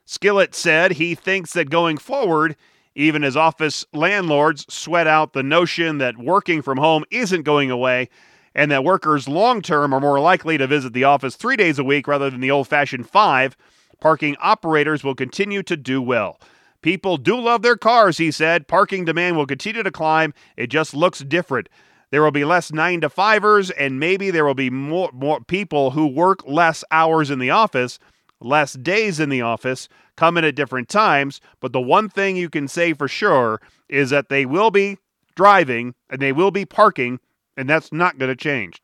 Skillett 0.07 0.53
said 0.53 0.93
he 0.93 1.15
thinks 1.15 1.53
that 1.53 1.69
going 1.69 1.97
forward, 1.97 2.55
even 2.95 3.23
as 3.23 3.37
office 3.37 3.85
landlords 3.93 4.65
sweat 4.73 5.07
out 5.07 5.33
the 5.33 5.43
notion 5.43 5.97
that 5.99 6.17
working 6.17 6.61
from 6.61 6.77
home 6.77 7.03
isn't 7.11 7.43
going 7.43 7.71
away 7.71 8.09
and 8.53 8.69
that 8.71 8.83
workers 8.83 9.27
long 9.27 9.61
term 9.61 9.93
are 9.93 9.99
more 9.99 10.19
likely 10.19 10.57
to 10.57 10.67
visit 10.67 10.93
the 10.93 11.03
office 11.03 11.35
three 11.35 11.55
days 11.55 11.79
a 11.79 11.83
week 11.83 12.07
rather 12.07 12.29
than 12.29 12.41
the 12.41 12.51
old 12.51 12.67
fashioned 12.67 13.09
five, 13.09 13.55
parking 13.99 14.35
operators 14.41 15.03
will 15.03 15.15
continue 15.15 15.63
to 15.63 15.77
do 15.77 16.01
well. 16.01 16.39
People 16.81 17.17
do 17.17 17.39
love 17.39 17.61
their 17.61 17.77
cars, 17.77 18.17
he 18.17 18.31
said. 18.31 18.67
Parking 18.67 19.05
demand 19.05 19.37
will 19.37 19.45
continue 19.45 19.83
to 19.83 19.91
climb. 19.91 20.33
It 20.57 20.67
just 20.67 20.93
looks 20.95 21.19
different. 21.19 21.69
There 22.09 22.23
will 22.23 22.31
be 22.31 22.43
less 22.43 22.73
nine 22.73 23.01
to 23.01 23.09
fivers, 23.09 23.69
and 23.71 23.99
maybe 23.99 24.31
there 24.31 24.43
will 24.43 24.55
be 24.55 24.69
more, 24.69 25.09
more 25.13 25.39
people 25.39 25.91
who 25.91 26.07
work 26.07 26.45
less 26.45 26.83
hours 26.91 27.29
in 27.29 27.39
the 27.39 27.51
office, 27.51 27.99
less 28.41 28.73
days 28.73 29.19
in 29.19 29.29
the 29.29 29.41
office, 29.41 29.87
come 30.17 30.37
in 30.37 30.43
at 30.43 30.55
different 30.55 30.89
times. 30.89 31.39
But 31.59 31.73
the 31.73 31.81
one 31.81 32.09
thing 32.09 32.35
you 32.35 32.49
can 32.49 32.67
say 32.67 32.93
for 32.93 33.07
sure 33.07 33.61
is 33.87 34.09
that 34.09 34.29
they 34.29 34.45
will 34.45 34.71
be 34.71 34.97
driving 35.35 35.95
and 36.09 36.21
they 36.21 36.31
will 36.31 36.51
be 36.51 36.65
parking, 36.65 37.19
and 37.55 37.69
that's 37.69 37.91
not 37.91 38.17
going 38.17 38.29
to 38.29 38.35
change. 38.35 38.81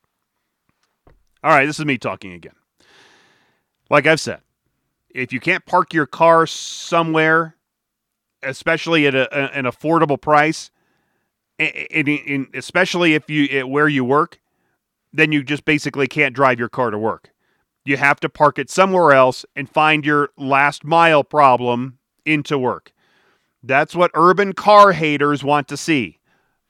All 1.43 1.51
right, 1.51 1.65
this 1.65 1.79
is 1.79 1.85
me 1.85 1.97
talking 1.97 2.33
again. 2.33 2.55
Like 3.89 4.05
I've 4.05 4.19
said, 4.19 4.41
if 5.09 5.31
you 5.31 5.39
can't 5.39 5.65
park 5.65 5.93
your 5.93 6.05
car 6.05 6.45
somewhere 6.45 7.57
especially 8.43 9.07
at 9.07 9.15
a, 9.15 9.57
an 9.57 9.65
affordable 9.65 10.19
price, 10.19 10.71
in, 11.59 12.47
especially 12.53 13.13
if 13.13 13.29
you 13.29 13.65
where 13.67 13.87
you 13.87 14.03
work, 14.03 14.39
then 15.11 15.31
you 15.31 15.43
just 15.43 15.65
basically 15.65 16.07
can't 16.07 16.35
drive 16.35 16.59
your 16.59 16.69
car 16.69 16.91
to 16.91 16.97
work. 16.97 17.31
You 17.87 17.95
have 17.95 18.19
to 18.19 18.27
park 18.27 18.59
it 18.59 18.69
somewhere 18.69 19.13
else 19.13 19.45
and 19.55 19.69
find 19.69 20.05
your 20.05 20.31
last 20.35 20.83
mile 20.83 21.23
problem 21.23 21.99
into 22.25 22.57
work. 22.57 22.91
That's 23.63 23.95
what 23.95 24.11
urban 24.13 24.51
car 24.51 24.91
haters 24.91 25.41
want 25.41 25.69
to 25.69 25.77
see. 25.77 26.19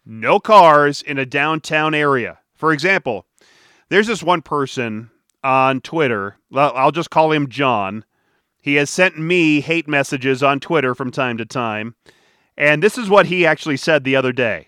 No 0.06 0.40
cars 0.40 1.02
in 1.02 1.18
a 1.18 1.26
downtown 1.26 1.96
area. 1.96 2.38
For 2.54 2.72
example, 2.72 3.26
there's 3.90 4.06
this 4.06 4.22
one 4.22 4.44
person 4.44 5.10
on 5.44 5.82
Twitter, 5.82 6.38
I'll 6.54 6.92
just 6.92 7.10
call 7.10 7.32
him 7.32 7.50
John, 7.50 8.06
he 8.62 8.76
has 8.76 8.92
sent 8.92 9.18
me 9.18 9.60
hate 9.62 9.88
messages 9.88 10.44
on 10.44 10.60
Twitter 10.60 10.94
from 10.94 11.10
time 11.10 11.40
to 11.40 11.46
time. 11.46 11.96
And 12.56 12.84
this 12.84 12.96
is 12.96 13.10
what 13.10 13.26
he 13.26 13.44
actually 13.44 13.78
said 13.78 14.04
the 14.04 14.16
other 14.16 14.32
day 14.32 14.68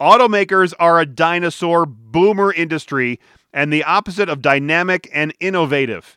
Automakers 0.00 0.74
are 0.78 1.00
a 1.00 1.06
dinosaur 1.06 1.86
boomer 1.86 2.52
industry 2.52 3.18
and 3.52 3.72
the 3.72 3.84
opposite 3.84 4.28
of 4.28 4.42
dynamic 4.42 5.08
and 5.12 5.34
innovative. 5.40 6.16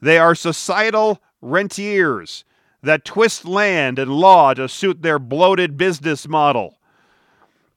They 0.00 0.18
are 0.18 0.34
societal 0.34 1.20
rentiers 1.42 2.44
that 2.82 3.04
twist 3.04 3.44
land 3.44 3.98
and 3.98 4.10
law 4.10 4.54
to 4.54 4.68
suit 4.68 5.02
their 5.02 5.18
bloated 5.18 5.76
business 5.76 6.28
model. 6.28 6.78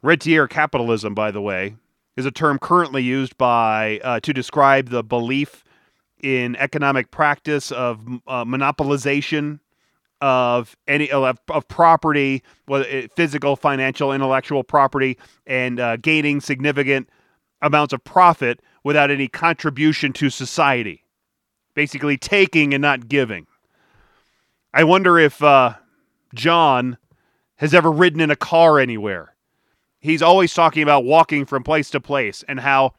Rentier 0.01 0.47
capitalism, 0.47 1.13
by 1.13 1.31
the 1.31 1.41
way, 1.41 1.75
is 2.15 2.25
a 2.25 2.31
term 2.31 2.59
currently 2.59 3.03
used 3.03 3.37
by 3.37 3.99
uh, 4.03 4.19
to 4.21 4.33
describe 4.33 4.89
the 4.89 5.03
belief 5.03 5.63
in 6.21 6.55
economic 6.57 7.11
practice 7.11 7.71
of 7.71 8.05
uh, 8.27 8.43
monopolization 8.43 9.59
of 10.21 10.75
any 10.85 11.09
of, 11.11 11.39
of 11.49 11.67
property, 11.69 12.43
whether 12.65 13.07
physical, 13.15 13.55
financial, 13.55 14.11
intellectual 14.11 14.63
property, 14.63 15.17
and 15.47 15.79
uh, 15.79 15.95
gaining 15.97 16.41
significant 16.41 17.09
amounts 17.61 17.93
of 17.93 18.03
profit 18.03 18.61
without 18.83 19.11
any 19.11 19.27
contribution 19.27 20.13
to 20.13 20.29
society. 20.29 21.03
Basically, 21.73 22.17
taking 22.17 22.73
and 22.73 22.81
not 22.81 23.07
giving. 23.07 23.47
I 24.73 24.83
wonder 24.83 25.17
if 25.17 25.41
uh, 25.41 25.75
John 26.33 26.97
has 27.57 27.73
ever 27.73 27.91
ridden 27.91 28.21
in 28.21 28.31
a 28.31 28.35
car 28.35 28.79
anywhere. 28.79 29.35
He's 29.99 30.21
always 30.21 30.53
talking 30.53 30.83
about 30.83 31.03
walking 31.03 31.45
from 31.45 31.63
place 31.63 31.89
to 31.91 31.99
place 31.99 32.43
and 32.47 32.59
how 32.59 32.93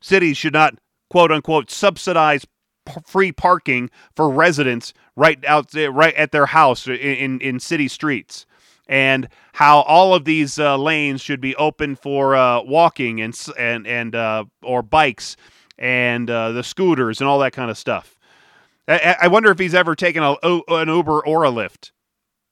cities 0.00 0.36
should 0.36 0.52
not 0.52 0.74
quote 1.10 1.30
unquote 1.30 1.70
subsidize 1.70 2.44
p- 2.84 3.00
free 3.06 3.32
parking 3.32 3.90
for 4.16 4.28
residents 4.28 4.92
right 5.16 5.44
out 5.44 5.72
right 5.74 6.14
at 6.14 6.32
their 6.32 6.46
house 6.46 6.86
in, 6.86 6.94
in, 6.94 7.40
in 7.40 7.60
city 7.60 7.88
streets 7.88 8.46
and 8.88 9.28
how 9.52 9.80
all 9.82 10.14
of 10.14 10.24
these 10.24 10.58
uh, 10.58 10.76
lanes 10.76 11.20
should 11.20 11.40
be 11.40 11.54
open 11.56 11.94
for 11.94 12.34
uh, 12.34 12.62
walking 12.62 13.20
and 13.20 13.38
and 13.58 13.86
and 13.86 14.14
uh, 14.14 14.44
or 14.62 14.82
bikes 14.82 15.36
and 15.78 16.30
uh, 16.30 16.52
the 16.52 16.62
scooters 16.62 17.20
and 17.20 17.28
all 17.28 17.38
that 17.40 17.52
kind 17.52 17.70
of 17.70 17.78
stuff. 17.78 18.18
I, 18.88 19.16
I 19.22 19.28
wonder 19.28 19.50
if 19.50 19.58
he's 19.58 19.74
ever 19.74 19.94
taken 19.94 20.22
a, 20.22 20.36
an 20.42 20.88
Uber 20.88 21.24
or 21.26 21.44
a 21.44 21.50
Lyft. 21.50 21.92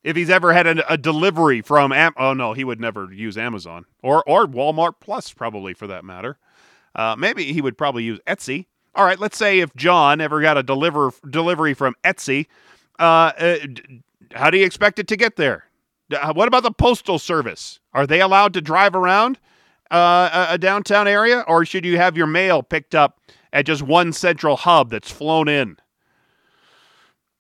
If 0.04 0.14
he's 0.14 0.30
ever 0.30 0.52
had 0.52 0.66
a, 0.66 0.92
a 0.92 0.96
delivery 0.96 1.62
from 1.62 1.92
Am- 1.92 2.14
oh 2.16 2.34
no, 2.34 2.52
he 2.52 2.62
would 2.62 2.80
never 2.80 3.12
use 3.12 3.36
Amazon 3.38 3.86
or 4.02 4.22
or 4.28 4.46
Walmart 4.46 4.94
Plus 5.00 5.32
probably 5.32 5.74
for 5.74 5.86
that 5.86 6.04
matter. 6.04 6.38
Uh, 6.94 7.16
maybe 7.18 7.52
he 7.52 7.60
would 7.60 7.76
probably 7.76 8.04
use 8.04 8.20
Etsy. 8.26 8.66
All 8.94 9.04
right, 9.04 9.18
let's 9.18 9.36
say 9.36 9.60
if 9.60 9.74
John 9.76 10.22
ever 10.22 10.40
got 10.40 10.56
a 10.56 10.62
deliver 10.62 11.12
delivery 11.28 11.74
from 11.74 11.94
Etsy, 12.02 12.46
uh, 12.98 13.32
how 14.32 14.48
do 14.48 14.56
you 14.56 14.64
expect 14.64 14.98
it 14.98 15.08
to 15.08 15.16
get 15.16 15.36
there? 15.36 15.65
Uh, 16.12 16.32
what 16.32 16.48
about 16.48 16.62
the 16.62 16.70
postal 16.70 17.18
service? 17.18 17.80
Are 17.92 18.06
they 18.06 18.20
allowed 18.20 18.54
to 18.54 18.60
drive 18.60 18.94
around 18.94 19.38
uh, 19.90 20.46
a 20.50 20.58
downtown 20.58 21.08
area, 21.08 21.44
or 21.46 21.64
should 21.64 21.84
you 21.84 21.96
have 21.96 22.16
your 22.16 22.26
mail 22.26 22.62
picked 22.62 22.94
up 22.94 23.20
at 23.52 23.66
just 23.66 23.82
one 23.82 24.12
central 24.12 24.56
hub 24.56 24.90
that's 24.90 25.10
flown 25.10 25.48
in? 25.48 25.76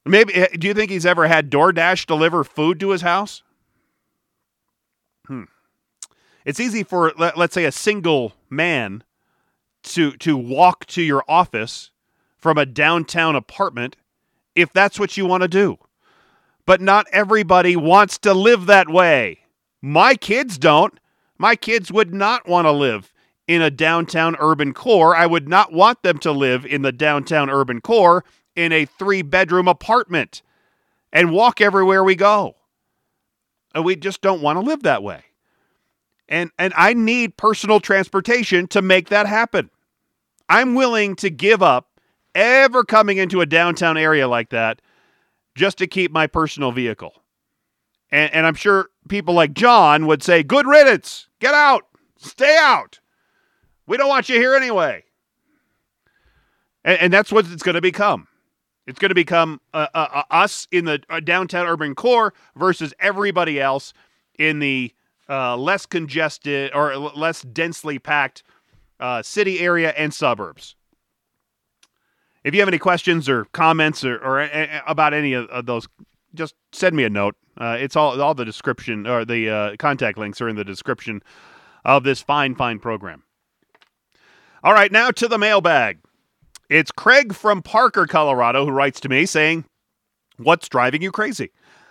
Maybe. 0.04 0.34
Eh, 0.34 0.48
do 0.58 0.66
you 0.68 0.74
think 0.74 0.90
he's 0.90 1.06
ever 1.06 1.26
had 1.26 1.50
DoorDash 1.50 2.06
deliver 2.06 2.44
food 2.44 2.78
to 2.80 2.90
his 2.90 3.02
house? 3.02 3.42
Hmm. 5.26 5.44
It's 6.44 6.60
easy 6.60 6.84
for 6.84 7.12
let, 7.18 7.36
let's 7.36 7.54
say 7.54 7.64
a 7.64 7.72
single 7.72 8.34
man 8.48 9.02
to 9.82 10.12
to 10.12 10.36
walk 10.36 10.86
to 10.86 11.02
your 11.02 11.24
office 11.28 11.90
from 12.36 12.56
a 12.58 12.66
downtown 12.66 13.34
apartment 13.34 13.96
if 14.54 14.72
that's 14.72 14.98
what 14.98 15.16
you 15.16 15.26
want 15.26 15.42
to 15.42 15.48
do. 15.48 15.78
But 16.66 16.80
not 16.80 17.06
everybody 17.12 17.76
wants 17.76 18.18
to 18.18 18.34
live 18.34 18.66
that 18.66 18.88
way. 18.88 19.38
My 19.80 20.16
kids 20.16 20.58
don't. 20.58 20.98
My 21.38 21.54
kids 21.54 21.92
would 21.92 22.12
not 22.12 22.48
want 22.48 22.66
to 22.66 22.72
live 22.72 23.12
in 23.46 23.62
a 23.62 23.70
downtown 23.70 24.36
urban 24.40 24.74
core. 24.74 25.14
I 25.14 25.26
would 25.26 25.48
not 25.48 25.72
want 25.72 26.02
them 26.02 26.18
to 26.18 26.32
live 26.32 26.66
in 26.66 26.82
the 26.82 26.92
downtown 26.92 27.48
urban 27.48 27.80
core 27.80 28.24
in 28.56 28.72
a 28.72 28.84
three 28.84 29.22
bedroom 29.22 29.68
apartment 29.68 30.42
and 31.12 31.30
walk 31.30 31.60
everywhere 31.60 32.02
we 32.02 32.16
go. 32.16 32.56
And 33.74 33.84
we 33.84 33.94
just 33.94 34.22
don't 34.22 34.42
want 34.42 34.56
to 34.56 34.64
live 34.64 34.82
that 34.82 35.02
way. 35.02 35.22
And 36.28 36.50
and 36.58 36.72
I 36.76 36.94
need 36.94 37.36
personal 37.36 37.78
transportation 37.78 38.66
to 38.68 38.82
make 38.82 39.10
that 39.10 39.26
happen. 39.26 39.70
I'm 40.48 40.74
willing 40.74 41.14
to 41.16 41.30
give 41.30 41.62
up 41.62 42.00
ever 42.34 42.84
coming 42.84 43.18
into 43.18 43.40
a 43.40 43.46
downtown 43.46 43.96
area 43.96 44.26
like 44.26 44.50
that 44.50 44.80
just 45.56 45.78
to 45.78 45.86
keep 45.86 46.12
my 46.12 46.26
personal 46.26 46.70
vehicle. 46.70 47.12
And, 48.12 48.32
and 48.32 48.46
I'm 48.46 48.54
sure 48.54 48.90
people 49.08 49.34
like 49.34 49.54
John 49.54 50.06
would 50.06 50.22
say, 50.22 50.42
Good 50.42 50.66
riddance, 50.66 51.28
get 51.40 51.54
out, 51.54 51.86
stay 52.18 52.56
out. 52.60 53.00
We 53.86 53.96
don't 53.96 54.08
want 54.08 54.28
you 54.28 54.36
here 54.36 54.54
anyway. 54.54 55.04
And, 56.84 57.00
and 57.00 57.12
that's 57.12 57.32
what 57.32 57.50
it's 57.50 57.62
going 57.62 57.74
to 57.74 57.80
become. 57.80 58.28
It's 58.86 59.00
going 59.00 59.08
to 59.08 59.16
become 59.16 59.60
uh, 59.74 59.88
uh, 59.94 60.06
uh, 60.12 60.22
us 60.30 60.68
in 60.70 60.84
the 60.84 61.02
uh, 61.10 61.18
downtown 61.18 61.66
urban 61.66 61.96
core 61.96 62.32
versus 62.54 62.94
everybody 63.00 63.60
else 63.60 63.92
in 64.38 64.60
the 64.60 64.92
uh, 65.28 65.56
less 65.56 65.86
congested 65.86 66.72
or 66.72 66.96
less 66.96 67.42
densely 67.42 67.98
packed 67.98 68.44
uh, 69.00 69.22
city 69.22 69.58
area 69.58 69.92
and 69.96 70.14
suburbs. 70.14 70.76
If 72.46 72.54
you 72.54 72.60
have 72.60 72.68
any 72.68 72.78
questions 72.78 73.28
or 73.28 73.46
comments 73.46 74.04
or, 74.04 74.18
or 74.18 74.40
a, 74.40 74.80
about 74.86 75.12
any 75.12 75.32
of, 75.32 75.48
of, 75.48 75.66
those, 75.66 75.88
just 76.32 76.54
send 76.70 76.94
me 76.94 77.02
a 77.02 77.10
note. 77.10 77.34
Uh, 77.58 77.76
it's 77.80 77.96
all 77.96 78.22
all 78.22 78.34
the 78.34 78.44
description 78.44 79.04
or 79.04 79.24
the 79.24 79.50
uh, 79.50 79.76
contact 79.80 80.16
links 80.16 80.40
are 80.40 80.48
in 80.48 80.54
the 80.54 80.62
description 80.62 81.24
of 81.84 82.04
this 82.04 82.22
fine 82.22 82.54
fine 82.54 82.78
program. 82.78 83.24
All 84.62 84.72
right, 84.72 84.92
now 84.92 85.10
to 85.10 85.26
the 85.26 85.38
mailbag. 85.38 85.98
It's 86.70 86.92
Craig 86.92 87.34
from 87.34 87.62
Parker, 87.62 88.06
Colorado, 88.06 88.64
who 88.64 88.70
writes 88.70 89.00
to 89.00 89.08
me 89.08 89.26
saying, 89.26 89.64
"What's 90.36 90.68
driving 90.68 91.02
you 91.02 91.10
crazy?" 91.10 91.50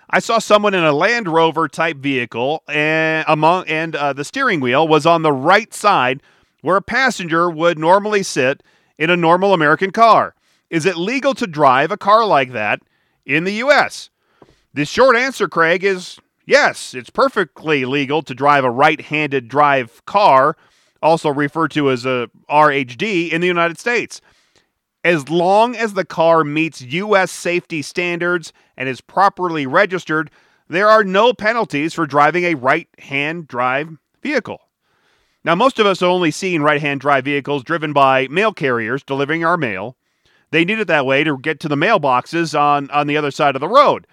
I 0.09 0.19
saw 0.19 0.39
someone 0.39 0.73
in 0.73 0.85
a 0.85 0.93
Land 0.93 1.27
Rover 1.27 1.67
type 1.67 1.97
vehicle, 1.97 2.63
and 2.69 3.25
among 3.27 3.67
and 3.67 3.93
uh, 3.93 4.13
the 4.13 4.23
steering 4.23 4.61
wheel 4.61 4.87
was 4.87 5.05
on 5.05 5.21
the 5.21 5.33
right 5.33 5.73
side 5.73 6.23
where 6.61 6.77
a 6.77 6.81
passenger 6.81 7.49
would 7.49 7.77
normally 7.77 8.23
sit 8.23 8.63
in 8.97 9.09
a 9.09 9.17
normal 9.17 9.53
American 9.53 9.91
car. 9.91 10.33
Is 10.69 10.85
it 10.85 10.97
legal 10.97 11.33
to 11.35 11.47
drive 11.47 11.91
a 11.91 11.97
car 11.97 12.25
like 12.25 12.51
that 12.51 12.81
in 13.25 13.43
the 13.43 13.53
U.S.? 13.53 14.09
The 14.73 14.85
short 14.85 15.15
answer, 15.15 15.47
Craig, 15.47 15.83
is 15.83 16.19
yes, 16.45 16.93
it's 16.93 17.09
perfectly 17.09 17.85
legal 17.85 18.21
to 18.23 18.33
drive 18.33 18.63
a 18.63 18.71
right 18.71 18.99
handed 18.99 19.47
drive 19.47 20.03
car, 20.05 20.57
also 21.01 21.29
referred 21.29 21.71
to 21.71 21.91
as 21.91 22.05
a 22.05 22.29
RHD, 22.49 23.31
in 23.31 23.41
the 23.41 23.47
United 23.47 23.79
States. 23.79 24.21
As 25.03 25.29
long 25.29 25.75
as 25.75 25.93
the 25.93 26.03
car 26.03 26.43
meets 26.43 26.81
U.S. 26.81 27.31
safety 27.31 27.83
standards 27.83 28.51
and 28.75 28.89
is 28.89 29.01
properly 29.01 29.67
registered, 29.67 30.31
there 30.67 30.89
are 30.89 31.03
no 31.03 31.31
penalties 31.31 31.93
for 31.93 32.07
driving 32.07 32.43
a 32.43 32.55
right 32.55 32.89
hand 32.97 33.47
drive 33.47 33.97
vehicle. 34.23 34.61
Now, 35.43 35.53
most 35.53 35.77
of 35.77 35.85
us 35.85 35.99
have 35.99 36.09
only 36.09 36.31
seen 36.31 36.63
right 36.63 36.81
hand 36.81 37.01
drive 37.01 37.23
vehicles 37.25 37.63
driven 37.63 37.93
by 37.93 38.27
mail 38.29 38.51
carriers 38.51 39.03
delivering 39.03 39.45
our 39.45 39.57
mail. 39.57 39.95
They 40.51 40.65
need 40.65 40.79
it 40.79 40.87
that 40.87 41.05
way 41.05 41.23
to 41.23 41.37
get 41.37 41.59
to 41.61 41.67
the 41.67 41.75
mailboxes 41.75 42.59
on, 42.59 42.89
on 42.91 43.07
the 43.07 43.17
other 43.17 43.31
side 43.31 43.55
of 43.55 43.61
the 43.61 43.67
road. 43.67 44.07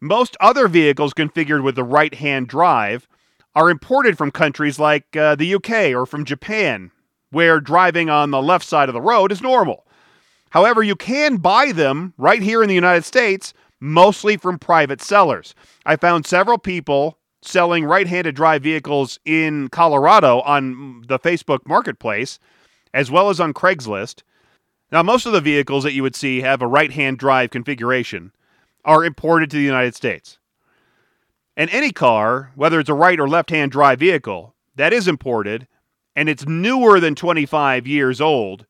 Most 0.00 0.36
other 0.40 0.68
vehicles 0.68 1.14
configured 1.14 1.62
with 1.62 1.74
the 1.74 1.84
right 1.84 2.14
hand 2.14 2.48
drive 2.48 3.08
are 3.54 3.70
imported 3.70 4.16
from 4.16 4.30
countries 4.30 4.78
like 4.78 5.16
uh, 5.16 5.34
the 5.34 5.54
UK 5.54 5.94
or 5.94 6.06
from 6.06 6.24
Japan, 6.24 6.90
where 7.30 7.60
driving 7.60 8.08
on 8.08 8.30
the 8.30 8.42
left 8.42 8.64
side 8.64 8.88
of 8.88 8.92
the 8.92 9.00
road 9.00 9.32
is 9.32 9.42
normal. 9.42 9.84
However, 10.50 10.82
you 10.82 10.96
can 10.96 11.36
buy 11.36 11.72
them 11.72 12.14
right 12.16 12.40
here 12.40 12.62
in 12.62 12.68
the 12.68 12.74
United 12.74 13.04
States, 13.04 13.52
mostly 13.80 14.36
from 14.36 14.58
private 14.58 15.02
sellers. 15.02 15.54
I 15.84 15.96
found 15.96 16.26
several 16.26 16.58
people 16.58 17.18
selling 17.42 17.84
right 17.84 18.06
handed 18.06 18.34
drive 18.34 18.62
vehicles 18.62 19.18
in 19.24 19.68
Colorado 19.68 20.40
on 20.40 21.02
the 21.06 21.18
Facebook 21.18 21.60
marketplace, 21.66 22.38
as 22.94 23.10
well 23.10 23.28
as 23.28 23.40
on 23.40 23.52
Craigslist. 23.52 24.22
Now, 24.90 25.02
most 25.02 25.26
of 25.26 25.32
the 25.32 25.40
vehicles 25.40 25.84
that 25.84 25.92
you 25.92 26.02
would 26.02 26.16
see 26.16 26.40
have 26.40 26.62
a 26.62 26.66
right 26.66 26.90
hand 26.90 27.18
drive 27.18 27.50
configuration 27.50 28.32
are 28.84 29.04
imported 29.04 29.50
to 29.50 29.56
the 29.56 29.62
United 29.62 29.94
States. 29.94 30.38
And 31.56 31.68
any 31.70 31.92
car, 31.92 32.52
whether 32.54 32.80
it's 32.80 32.88
a 32.88 32.94
right 32.94 33.18
or 33.20 33.28
left 33.28 33.50
hand 33.50 33.72
drive 33.72 33.98
vehicle, 33.98 34.54
that 34.76 34.92
is 34.92 35.08
imported 35.08 35.66
and 36.16 36.28
it's 36.28 36.46
newer 36.46 37.00
than 37.00 37.14
25 37.14 37.86
years 37.86 38.20
old, 38.20 38.66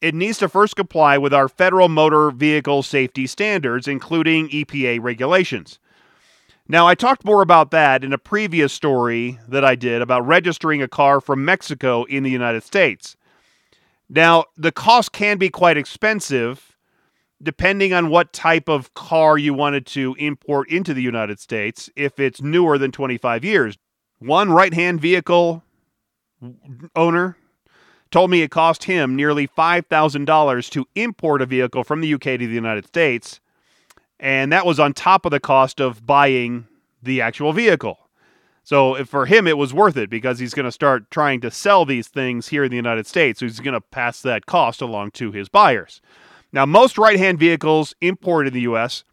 it 0.00 0.14
needs 0.14 0.38
to 0.38 0.48
first 0.48 0.76
comply 0.76 1.18
with 1.18 1.34
our 1.34 1.48
federal 1.48 1.88
motor 1.88 2.30
vehicle 2.30 2.82
safety 2.82 3.26
standards, 3.26 3.88
including 3.88 4.48
EPA 4.48 5.02
regulations. 5.02 5.80
Now, 6.68 6.86
I 6.86 6.94
talked 6.94 7.24
more 7.24 7.42
about 7.42 7.70
that 7.72 8.04
in 8.04 8.12
a 8.12 8.18
previous 8.18 8.72
story 8.72 9.38
that 9.48 9.64
I 9.64 9.74
did 9.74 10.02
about 10.02 10.26
registering 10.26 10.82
a 10.82 10.88
car 10.88 11.20
from 11.20 11.44
Mexico 11.44 12.04
in 12.04 12.22
the 12.22 12.30
United 12.30 12.62
States. 12.62 13.16
Now, 14.08 14.44
the 14.56 14.72
cost 14.72 15.12
can 15.12 15.38
be 15.38 15.50
quite 15.50 15.76
expensive 15.76 16.76
depending 17.40 17.92
on 17.92 18.10
what 18.10 18.32
type 18.32 18.68
of 18.68 18.94
car 18.94 19.38
you 19.38 19.54
wanted 19.54 19.86
to 19.86 20.16
import 20.18 20.68
into 20.70 20.92
the 20.92 21.02
United 21.02 21.38
States 21.38 21.88
if 21.94 22.18
it's 22.18 22.42
newer 22.42 22.78
than 22.78 22.90
25 22.90 23.44
years. 23.44 23.78
One 24.18 24.50
right 24.50 24.74
hand 24.74 25.00
vehicle 25.00 25.62
owner 26.96 27.36
told 28.10 28.30
me 28.30 28.42
it 28.42 28.50
cost 28.50 28.84
him 28.84 29.14
nearly 29.14 29.46
$5,000 29.46 30.70
to 30.70 30.86
import 30.96 31.42
a 31.42 31.46
vehicle 31.46 31.84
from 31.84 32.00
the 32.00 32.12
UK 32.14 32.22
to 32.22 32.38
the 32.38 32.46
United 32.48 32.86
States 32.86 33.40
and 34.20 34.52
that 34.52 34.66
was 34.66 34.80
on 34.80 34.92
top 34.92 35.24
of 35.24 35.30
the 35.30 35.40
cost 35.40 35.80
of 35.80 36.04
buying 36.06 36.66
the 37.02 37.20
actual 37.20 37.52
vehicle. 37.52 37.98
So 38.68 39.02
for 39.06 39.24
him, 39.24 39.46
it 39.46 39.56
was 39.56 39.72
worth 39.72 39.96
it 39.96 40.10
because 40.10 40.40
he's 40.40 40.52
going 40.52 40.66
to 40.66 40.70
start 40.70 41.10
trying 41.10 41.40
to 41.40 41.50
sell 41.50 41.86
these 41.86 42.06
things 42.06 42.48
here 42.48 42.64
in 42.64 42.70
the 42.70 42.76
United 42.76 43.06
States. 43.06 43.40
So 43.40 43.46
he's 43.46 43.60
going 43.60 43.72
to 43.72 43.80
pass 43.80 44.20
that 44.20 44.44
cost 44.44 44.82
along 44.82 45.12
to 45.12 45.32
his 45.32 45.48
buyers. 45.48 46.02
Now, 46.52 46.66
most 46.66 46.98
right 46.98 47.16
hand 47.16 47.38
vehicles 47.38 47.94
imported 48.02 48.48
in 48.48 48.52
the 48.52 48.60
U.S. 48.72 49.04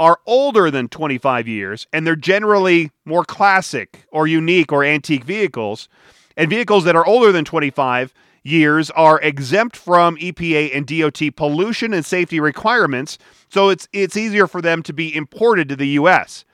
are 0.00 0.18
older 0.26 0.68
than 0.68 0.88
25 0.88 1.46
years, 1.46 1.86
and 1.92 2.04
they're 2.04 2.16
generally 2.16 2.90
more 3.04 3.24
classic 3.24 4.04
or 4.10 4.26
unique 4.26 4.72
or 4.72 4.82
antique 4.82 5.22
vehicles. 5.22 5.88
And 6.36 6.50
vehicles 6.50 6.82
that 6.82 6.96
are 6.96 7.06
older 7.06 7.30
than 7.30 7.44
25 7.44 8.12
years 8.42 8.90
are 8.90 9.20
exempt 9.20 9.76
from 9.76 10.16
EPA 10.16 10.76
and 10.76 10.88
DOT 10.88 11.36
pollution 11.36 11.94
and 11.94 12.04
safety 12.04 12.40
requirements, 12.40 13.18
so 13.48 13.68
it's 13.68 13.86
it's 13.92 14.16
easier 14.16 14.48
for 14.48 14.60
them 14.60 14.82
to 14.82 14.92
be 14.92 15.14
imported 15.14 15.68
to 15.68 15.76
the 15.76 15.90
US. 16.00 16.44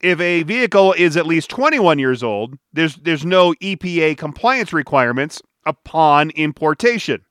If 0.00 0.20
a 0.20 0.42
vehicle 0.42 0.92
is 0.92 1.16
at 1.16 1.26
least 1.26 1.50
21 1.50 1.98
years 1.98 2.22
old, 2.22 2.58
there's 2.72 2.96
there's 2.96 3.24
no 3.24 3.54
EPA 3.54 4.18
compliance 4.18 4.72
requirements 4.72 5.40
upon 5.64 6.30
importation. 6.30 7.24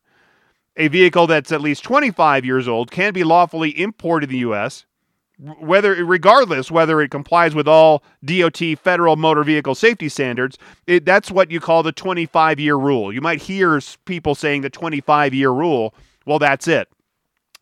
A 0.77 0.87
vehicle 0.89 1.27
that's 1.27 1.51
at 1.51 1.61
least 1.61 1.83
25 1.83 2.43
years 2.43 2.67
old 2.67 2.91
can 2.91 3.13
be 3.13 3.23
lawfully 3.23 3.79
imported 3.79 4.27
to 4.27 4.31
the 4.31 4.39
US 4.39 4.85
whether 5.37 5.93
regardless 6.05 6.71
whether 6.71 7.01
it 7.01 7.11
complies 7.11 7.53
with 7.53 7.67
all 7.67 8.03
DOT 8.23 8.61
federal 8.81 9.15
motor 9.15 9.43
vehicle 9.43 9.75
safety 9.75 10.09
standards, 10.09 10.57
it, 10.87 11.05
that's 11.05 11.29
what 11.29 11.51
you 11.51 11.59
call 11.59 11.83
the 11.83 11.91
25 11.91 12.59
year 12.59 12.75
rule. 12.75 13.11
You 13.11 13.21
might 13.21 13.41
hear 13.41 13.79
people 14.05 14.35
saying 14.35 14.61
the 14.61 14.69
25 14.69 15.33
year 15.33 15.51
rule. 15.51 15.93
Well, 16.25 16.39
that's 16.39 16.67
it. 16.67 16.87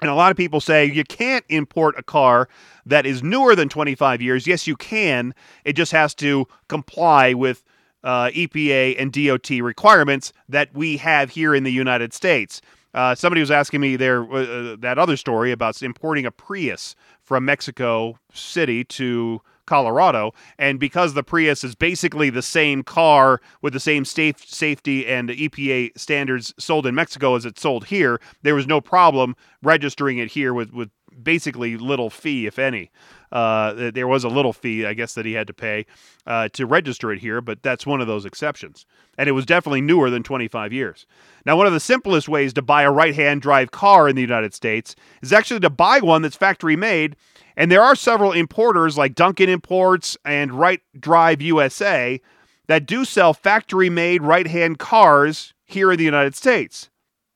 And 0.04 0.12
a 0.12 0.16
lot 0.16 0.32
of 0.32 0.38
people 0.38 0.60
say 0.60 0.86
you 0.86 1.06
can't 1.06 1.46
import 1.48 1.96
a 1.98 2.04
car 2.04 2.50
that 2.86 3.06
is 3.06 3.24
newer 3.24 3.56
than 3.56 3.70
25 3.70 4.22
years. 4.22 4.46
Yes, 4.46 4.68
you 4.68 4.76
can. 4.76 5.34
It 5.63 5.74
just 5.74 5.94
has 5.94 6.13
to 6.16 6.46
comply 6.68 7.34
with 7.34 7.63
uh, 8.04 8.30
EPA 8.32 9.02
and 9.02 9.13
DOT 9.13 9.50
requirements 9.63 10.34
that 10.50 10.74
we 10.74 10.98
have 10.98 11.30
here 11.30 11.56
in 11.56 11.63
the 11.63 11.72
United 11.72 12.13
States. 12.13 12.62
Uh, 12.94 13.16
somebody 13.16 13.39
was 13.39 13.50
asking 13.50 13.80
me 13.80 13.96
there 13.96 14.24
uh, 14.32 14.76
that 14.80 15.00
other 15.00 15.16
story 15.16 15.52
about 15.54 15.82
importing 15.82 16.26
a 16.26 16.32
Prius 16.32 16.96
from 17.22 17.46
Mexico 17.46 18.20
City 18.34 18.84
to 18.84 19.42
Colorado. 19.65 20.34
And 20.58 20.80
because 20.80 21.13
the 21.13 21.23
Prius 21.23 21.63
is 21.63 21.76
basically 21.76 22.30
the 22.30 22.41
same 22.41 22.84
car 22.84 23.41
with 23.62 23.73
the 23.73 23.80
same 23.80 24.06
safe, 24.06 24.45
safety 24.47 25.08
and 25.08 25.30
EPA 25.30 25.97
standards 25.97 26.54
sold 26.58 26.86
in 26.86 26.95
Mexico 26.95 27.36
as 27.36 27.45
it's 27.45 27.62
sold 27.62 27.86
here, 27.86 28.19
there 28.41 28.56
was 28.56 28.67
no 28.67 28.82
problem 28.82 29.36
registering 29.62 30.17
it 30.17 30.32
here 30.32 30.54
with, 30.54 30.73
with 30.73 30.89
basically 31.21 31.78
little 31.78 32.10
fee, 32.10 32.47
if 32.47 32.58
any. 32.58 32.91
Uh, 33.32 33.91
there 33.91 34.08
was 34.08 34.23
a 34.23 34.30
little 34.30 34.54
fee, 34.54 34.86
I 34.86 34.93
guess, 34.93 35.15
that 35.15 35.26
he 35.26 35.34
had 35.34 35.47
to 35.47 35.54
pay 35.54 35.88
uh, 36.28 36.49
to 36.49 36.67
register 36.67 37.12
it 37.12 37.19
here, 37.19 37.41
but 37.41 37.63
that's 37.63 37.86
one 37.86 37.99
of 37.99 38.06
those 38.06 38.26
exceptions. 38.26 38.86
And 39.17 39.28
it 39.28 39.32
was 39.32 39.45
definitely 39.45 39.82
newer 39.82 40.10
than 40.10 40.21
25 40.21 40.71
years. 40.71 41.08
Now, 41.45 41.58
one 41.58 41.65
of 41.65 41.73
the 41.73 41.80
simplest 41.80 42.30
ways 42.30 42.54
to 42.54 42.62
buy 42.62 42.84
a 42.84 42.91
right 42.91 43.15
hand 43.15 43.41
drive 43.41 43.71
car 43.71 44.08
in 44.08 44.15
the 44.15 44.21
United 44.21 44.54
States 44.54 44.95
is 45.21 45.34
actually 45.34 45.62
to 45.62 45.69
buy 45.71 45.99
one 45.99 46.21
that's 46.21 46.36
factory 46.36 46.76
made. 46.76 47.15
And 47.56 47.72
there 47.72 47.82
are 47.82 47.96
several 47.96 48.32
importers 48.32 48.98
like 48.98 49.16
Duncan 49.16 49.50
Imports 49.50 50.18
and 50.26 50.52
Right 50.52 50.82
Drive 51.00 51.42
USA 51.42 52.20
that 52.68 52.86
do 52.86 53.06
sell 53.06 53.34
factory 53.34 53.89
made 53.89 54.22
right 54.22 54.48
hand 54.48 54.80
cars 54.80 55.54
here 55.66 55.92
in 55.92 55.98
the 55.98 56.04
United 56.04 56.36
States. 56.36 56.89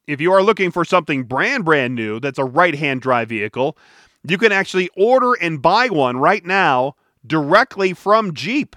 If 0.08 0.22
you 0.22 0.32
are 0.32 0.42
looking 0.42 0.72
for 0.72 0.86
something 0.86 1.24
brand 1.24 1.66
brand 1.66 1.94
new 1.94 2.20
that's 2.20 2.40
a 2.40 2.46
right 2.46 2.76
hand 2.76 3.02
drive 3.02 3.30
vehicle, 3.30 3.78
you 4.28 4.38
can 4.38 4.52
actually 4.52 4.90
order 4.96 5.34
and 5.34 5.62
buy 5.62 5.88
one 5.88 6.18
right 6.18 6.46
now 6.46 6.96
directly 7.26 7.94
from 7.94 8.34
Jeep. 8.34 8.76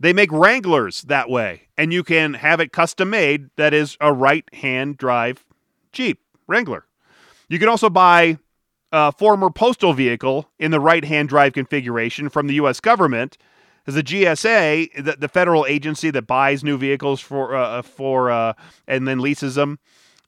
They 0.00 0.12
make 0.12 0.30
Wranglers 0.30 1.02
that 1.02 1.28
way, 1.28 1.62
and 1.76 1.92
you 1.92 2.04
can 2.04 2.34
have 2.34 2.60
it 2.60 2.72
custom 2.72 3.10
made 3.10 3.48
that 3.56 3.74
is 3.74 3.96
a 4.00 4.12
right 4.12 4.44
hand 4.54 4.96
drive 4.96 5.44
Jeep 5.92 6.20
Wrangler. 6.46 6.86
You 7.48 7.58
can 7.58 7.68
also 7.68 7.90
buy 7.90 8.38
a 8.92 9.12
former 9.12 9.50
postal 9.50 9.92
vehicle 9.92 10.48
in 10.58 10.70
the 10.70 10.80
right 10.80 11.04
hand 11.04 11.28
drive 11.28 11.52
configuration 11.52 12.28
from 12.28 12.46
the 12.46 12.54
U.S. 12.54 12.80
government. 12.80 13.38
As 13.86 13.94
the 13.94 14.02
GSA, 14.02 15.02
the, 15.02 15.16
the 15.18 15.28
federal 15.28 15.64
agency 15.64 16.10
that 16.10 16.26
buys 16.26 16.62
new 16.62 16.76
vehicles 16.76 17.20
for 17.20 17.56
uh, 17.56 17.80
for 17.80 18.30
uh, 18.30 18.52
and 18.86 19.08
then 19.08 19.18
leases 19.18 19.54
them, 19.54 19.78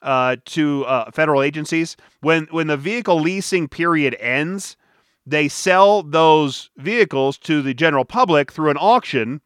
uh, 0.02 0.36
to 0.46 0.84
uh, 0.86 1.10
federal 1.10 1.42
agencies. 1.42 1.96
When 2.20 2.46
when 2.50 2.66
the 2.66 2.76
vehicle 2.76 3.20
leasing 3.20 3.68
period 3.68 4.16
ends, 4.18 4.76
they 5.26 5.48
sell 5.48 6.02
those 6.02 6.70
vehicles 6.76 7.38
to 7.38 7.62
the 7.62 7.74
general 7.74 8.04
public 8.04 8.50
through 8.50 8.70
an 8.70 8.76
auction, 8.78 9.40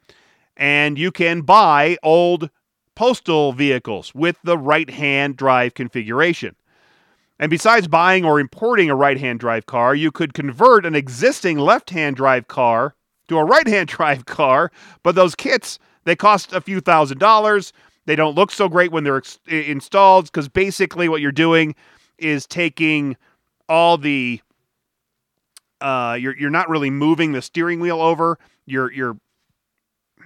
and 0.57 0.98
you 0.98 1.11
can 1.11 1.42
buy 1.42 1.96
old 2.03 2.50
postal 2.94 3.53
vehicles 3.53 4.14
with 4.14 4.38
the 4.44 4.57
right 4.57 4.90
hand 4.90 5.37
drive 5.37 5.74
configuration. 5.74 6.55
And 7.44 7.50
besides 7.50 7.88
buying 7.88 8.24
or 8.24 8.40
importing 8.40 8.88
a 8.88 8.94
right 8.94 9.20
hand 9.20 9.38
drive 9.38 9.66
car, 9.66 9.94
you 9.94 10.11
could 10.11 10.33
convert 10.33 10.87
an 10.87 10.94
existing 10.94 11.59
left 11.59 11.90
hand 11.90 12.16
drive 12.16 12.48
car 12.48 12.94
to 13.28 13.37
a 13.37 13.44
right 13.44 13.68
hand 13.68 13.88
drive 13.90 14.24
car, 14.24 14.72
but 15.02 15.14
those 15.14 15.35
kits 15.35 15.78
they 16.04 16.16
cost 16.16 16.54
a 16.54 16.62
few 16.62 16.80
thousand 16.80 17.18
dollars. 17.18 17.74
They 18.07 18.16
don't 18.16 18.35
look 18.35 18.50
so 18.50 18.66
great 18.66 18.92
when 18.92 19.04
they're 19.04 19.18
ex- 19.18 19.40
installed 19.46 20.24
because 20.24 20.48
basically 20.48 21.07
what 21.07 21.20
you're 21.20 21.33
doing 21.33 21.74
is 22.16 22.46
taking 22.46 23.14
all 23.68 23.98
the 23.98 24.40
uh, 25.83 26.16
you're 26.18 26.38
you're 26.38 26.48
not 26.48 26.70
really 26.70 26.88
moving 26.88 27.33
the 27.33 27.42
steering 27.42 27.78
wheel 27.78 28.00
over. 28.00 28.38
You're 28.64 28.90
you're 28.90 29.18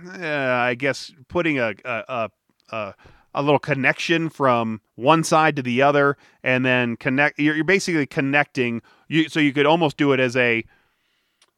uh, 0.07 0.23
I 0.23 0.77
guess 0.77 1.11
putting 1.27 1.59
a 1.59 1.75
a, 1.85 2.05
a 2.09 2.31
a 2.77 2.95
little 3.43 3.59
connection 3.59 4.29
from 4.29 4.81
one 4.97 5.25
side 5.25 5.57
to 5.57 5.63
the 5.63 5.83
other, 5.83 6.17
and 6.43 6.65
then 6.65 6.97
connect. 6.97 7.39
You're, 7.39 7.55
you're 7.55 7.65
basically 7.65 8.07
connecting. 8.07 8.83
You 9.09 9.29
so 9.29 9.41
you 9.41 9.53
could 9.53 9.67
almost 9.67 9.97
do 9.97 10.13
it 10.13 10.21
as 10.21 10.37
a 10.37 10.65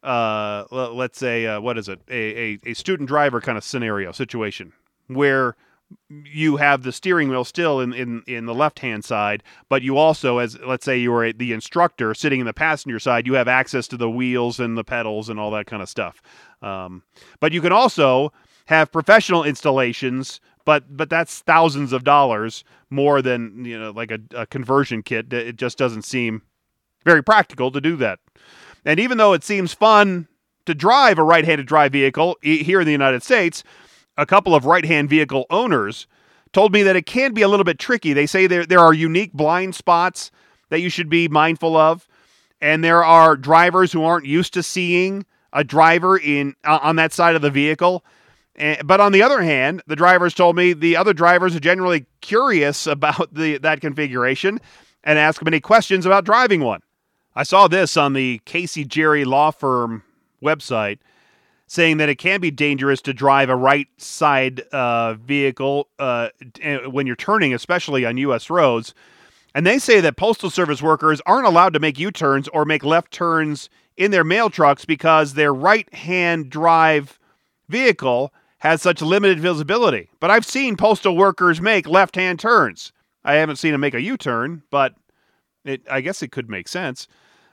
uh, 0.03 0.65
let's 0.71 1.19
say 1.19 1.47
uh, 1.47 1.61
what 1.61 1.77
is 1.77 1.89
it 1.89 2.01
a, 2.09 2.15
a, 2.15 2.59
a 2.67 2.75
student 2.75 3.09
driver 3.09 3.41
kind 3.41 3.59
of 3.59 3.65
scenario 3.65 4.13
situation 4.13 4.73
where 5.09 5.57
you 6.09 6.57
have 6.57 6.83
the 6.83 6.93
steering 6.93 7.29
wheel 7.29 7.45
still 7.45 7.81
in, 7.81 7.93
in, 7.93 8.23
in 8.27 8.47
the 8.47 8.55
left 8.55 8.79
hand 8.79 9.05
side, 9.05 9.43
but 9.69 9.83
you 9.83 9.97
also, 9.97 10.39
as 10.39 10.59
let's 10.61 10.85
say 10.85 10.97
you 10.97 11.11
were 11.11 11.33
the 11.33 11.53
instructor 11.53 12.15
sitting 12.15 12.41
in 12.41 12.47
the 12.47 12.53
passenger 12.53 12.99
side, 12.99 13.27
you 13.27 13.35
have 13.35 13.49
access 13.49 13.89
to 13.89 13.97
the 13.97 14.11
wheels 14.11 14.61
and 14.61 14.79
the 14.79 14.85
pedals 14.85 15.29
and 15.29 15.41
all 15.41 15.51
that 15.51 15.67
kind 15.67 15.83
of 15.83 15.89
stuff. 15.89 16.23
Um, 16.63 17.03
but 17.41 17.53
you 17.53 17.61
can 17.61 17.73
also 17.73 18.33
have 18.67 18.93
professional 18.93 19.43
installations, 19.43 20.41
but 20.71 20.97
but 20.97 21.11
that's 21.11 21.41
thousands 21.41 21.93
of 21.93 22.05
dollars 22.05 22.63
more 22.91 23.21
than 23.23 23.65
you 23.65 23.77
know 23.77 23.91
like 23.91 24.13
a, 24.13 24.21
a 24.37 24.47
conversion 24.47 25.03
kit. 25.03 25.33
It 25.33 25.57
just 25.57 25.77
doesn't 25.77 26.03
seem 26.03 26.43
very 27.05 27.25
practical 27.25 27.73
to 27.73 27.81
do 27.81 27.97
that. 27.97 28.21
And 28.85 29.01
even 29.01 29.19
though 29.19 29.33
it 29.33 29.43
seems 29.43 29.75
fun 29.75 30.29
to 30.67 30.73
drive 30.73 31.19
a 31.19 31.25
right-handed 31.25 31.67
drive 31.67 31.91
vehicle 31.91 32.37
here 32.41 32.79
in 32.79 32.87
the 32.87 32.93
United 32.93 33.25
States, 33.25 33.65
a 34.17 34.25
couple 34.25 34.55
of 34.55 34.65
right-hand 34.65 35.11
vehicle 35.11 35.45
owners 35.51 36.07
told 36.53 36.73
me 36.73 36.85
that 36.85 36.95
it 36.95 37.05
can 37.05 37.35
be 37.35 37.43
a 37.43 37.49
little 37.49 37.65
bit 37.65 37.81
tricky. 37.81 38.13
They 38.13 38.27
say 38.27 38.47
there 38.47 38.65
there 38.65 38.79
are 38.79 38.95
unique 38.95 39.33
blind 39.33 39.75
spots 39.75 40.31
that 40.69 40.79
you 40.79 40.89
should 40.89 41.09
be 41.09 41.27
mindful 41.27 41.77
of, 41.77 42.07
and 42.61 42.85
there 42.85 43.05
are 43.05 43.37
drivers 43.37 43.91
who 43.91 44.05
aren't 44.05 44.27
used 44.27 44.55
to 44.55 44.63
seeing 44.63 45.27
a 45.53 45.65
driver 45.65 46.17
in 46.17 46.55
uh, 46.63 46.79
on 46.81 46.95
that 46.95 47.13
side 47.13 47.35
of 47.35 47.43
the 47.43 47.51
vehicle. 47.51 48.05
But 48.85 49.01
on 49.01 49.13
the 49.13 49.23
other 49.23 49.43
hand, 49.43 49.83
the 49.87 49.97
drivers 49.97 50.35
told 50.35 50.57
me 50.57 50.73
the 50.73 50.97
other 50.97 51.13
drivers 51.13 51.57
are 51.57 51.61
generally 51.61 52.07
curious 52.21 52.87
about 52.87 53.33
the 53.35 53.59
that 53.59 53.81
configuration 53.81 54.61
and 55.03 55.19
ask 55.19 55.43
many 55.43 55.61
questions 55.61 56.05
about 56.05 56.25
driving 56.25 56.61
one. 56.61 56.81
I 57.35 57.45
saw 57.45 57.69
this 57.69 57.97
on 57.97 58.13
the 58.13 58.41
Casey 58.45 58.85
Gerry 58.85 59.25
Law 59.25 59.51
Firm 59.51 60.03
website 60.43 60.99
saying 61.67 61.99
that 61.99 62.09
it 62.09 62.17
can 62.17 62.41
be 62.41 62.51
dangerous 62.51 63.01
to 63.01 63.15
drive 63.15 63.49
a 63.49 63.55
right 63.55 63.87
side 63.97 64.61
uh, 64.73 65.15
vehicle 65.15 65.89
uh, 66.01 66.29
when 66.87 67.07
you're 67.07 67.15
turning, 67.15 67.55
especially 67.55 68.05
on 68.05 68.17
U.S. 68.17 68.51
roads. 68.51 68.93
And 69.55 69.65
they 69.65 69.79
say 69.79 70.01
that 70.01 70.17
Postal 70.17 70.51
Service 70.51 70.83
workers 70.83 71.21
aren't 71.27 71.47
allowed 71.47 71.73
to 71.75 71.81
make 71.81 71.99
U 71.99 72.11
turns 72.11 72.49
or 72.49 72.65
make 72.65 72.85
left 72.85 73.13
turns 73.13 73.71
in 73.97 74.11
their 74.11 74.25
mail 74.25 74.51
trucks 74.51 74.85
because 74.85 75.35
their 75.35 75.55
right 75.55 75.93
hand 75.95 76.51
drive 76.51 77.21
vehicle 77.69 78.33
has 78.61 78.81
such 78.81 79.03
limited 79.03 79.41
visibility. 79.41 80.09
But 80.21 80.31
I've 80.31 80.47
seen 80.47 80.77
postal 80.77 81.17
workers 81.17 81.61
make 81.61 81.89
left 81.89 82.15
hand 82.15 82.39
turns. 82.39 82.93
I 83.25 83.35
haven't 83.35 83.57
seen 83.57 83.73
them 83.73 83.81
make 83.81 83.95
a 83.95 84.01
U 84.01 84.17
turn, 84.17 84.63
but 84.71 84.95
it, 85.65 85.83
I 85.91 86.01
guess 86.01 86.23
it 86.23 86.33
could 86.33 86.49
make 86.49 86.69
sense. 86.69 87.09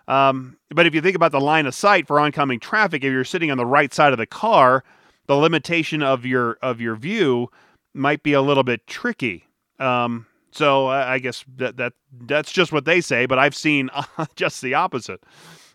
Um, 0.08 0.58
but 0.70 0.86
if 0.86 0.96
you 0.96 1.02
think 1.02 1.16
about 1.16 1.32
the 1.32 1.42
line 1.42 1.66
of 1.66 1.76
sight 1.76 2.08
for 2.08 2.20
oncoming 2.20 2.60
traffic, 2.60 3.04
if 3.04 3.12
you're 3.12 3.26
sitting 3.26 3.52
on 3.52 3.58
the 3.58 3.66
right 3.66 3.94
side 3.94 4.14
of 4.14 4.18
the 4.18 4.26
car, 4.26 4.84
the 5.28 5.36
limitation 5.36 6.02
of 6.02 6.26
your 6.26 6.58
of 6.62 6.80
your 6.80 6.96
view 6.96 7.50
might 7.94 8.24
be 8.24 8.34
a 8.34 8.42
little 8.42 8.64
bit 8.64 8.88
tricky. 8.88 9.46
Um, 9.80 10.26
so 10.52 10.88
I 10.88 11.20
guess 11.20 11.44
that 11.58 11.78
that 11.78 11.94
that's 12.22 12.52
just 12.52 12.72
what 12.72 12.86
they 12.86 13.02
say, 13.02 13.26
but 13.26 13.38
I've 13.38 13.56
seen 13.56 13.90
just 14.36 14.62
the 14.62 14.74
opposite. 14.74 15.22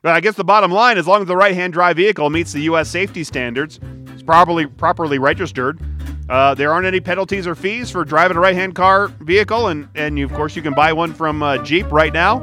But 0.03 0.17
I 0.17 0.21
guess 0.21 0.35
the 0.35 0.45
bottom 0.45 0.73
line, 0.73 0.97
is 0.97 1.03
as 1.03 1.07
long 1.07 1.23
as 1.23 1.29
the 1.29 1.37
right-hand 1.37 1.73
drive 1.73 1.97
vehicle 1.97 2.29
meets 2.29 2.53
the 2.53 2.63
U.S. 2.63 2.89
safety 2.89 3.23
standards, 3.23 3.79
it's 4.09 4.23
properly 4.23 4.67
properly 4.67 5.21
registered. 5.21 5.81
Uh, 6.29 6.55
there 6.55 6.73
aren't 6.73 6.87
any 6.87 6.99
penalties 6.99 7.47
or 7.47 7.55
fees 7.55 7.89
for 7.89 8.05
driving 8.05 8.37
a 8.37 8.41
right-hand 8.41 8.75
car 8.75 9.09
vehicle, 9.21 9.69
and 9.69 9.89
and 9.95 10.19
you, 10.19 10.25
of 10.25 10.33
course 10.33 10.57
you 10.57 10.63
can 10.63 10.75
buy 10.75 10.93
one 10.93 11.15
from 11.15 11.41
uh, 11.41 11.63
Jeep 11.63 11.91
right 11.93 12.13
now, 12.13 12.41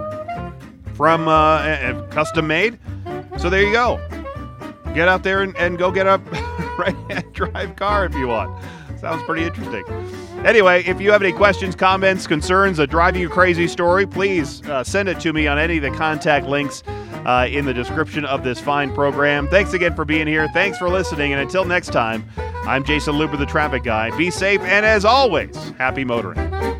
from 0.93 1.27
uh, 1.27 2.01
custom 2.11 2.47
made. 2.47 2.79
So 3.37 3.49
there 3.49 3.61
you 3.61 3.73
go. 3.73 3.99
Get 4.93 5.09
out 5.09 5.23
there 5.23 5.41
and, 5.41 5.55
and 5.57 5.77
go 5.77 5.91
get 5.91 6.07
a 6.07 6.17
right-hand 6.79 7.33
drive 7.33 7.75
car 7.75 8.05
if 8.05 8.15
you 8.15 8.27
want. 8.27 8.63
Sounds 9.01 9.21
pretty 9.23 9.45
interesting. 9.45 9.83
Anyway, 10.45 10.83
if 10.85 11.01
you 11.01 11.11
have 11.11 11.21
any 11.21 11.33
questions, 11.33 11.75
comments, 11.75 12.25
concerns, 12.25 12.79
a 12.79 12.87
driving 12.87 13.21
you 13.21 13.29
crazy 13.29 13.67
story, 13.67 14.07
please 14.07 14.65
uh, 14.67 14.81
send 14.81 15.09
it 15.09 15.19
to 15.19 15.33
me 15.33 15.47
on 15.47 15.59
any 15.59 15.77
of 15.77 15.83
the 15.83 15.91
contact 15.91 16.47
links 16.47 16.83
uh, 17.25 17.47
in 17.49 17.65
the 17.65 17.73
description 17.73 18.25
of 18.25 18.43
this 18.43 18.59
fine 18.59 18.93
program. 18.93 19.47
Thanks 19.47 19.73
again 19.73 19.95
for 19.95 20.05
being 20.05 20.27
here. 20.27 20.47
Thanks 20.49 20.77
for 20.77 20.89
listening. 20.89 21.33
And 21.33 21.41
until 21.41 21.65
next 21.65 21.87
time, 21.87 22.25
I'm 22.65 22.83
Jayson 22.83 23.15
Luber, 23.15 23.37
the 23.37 23.45
traffic 23.45 23.83
guy. 23.83 24.15
Be 24.17 24.29
safe, 24.29 24.61
and 24.61 24.85
as 24.85 25.05
always, 25.05 25.55
happy 25.77 26.03
motoring. 26.03 26.78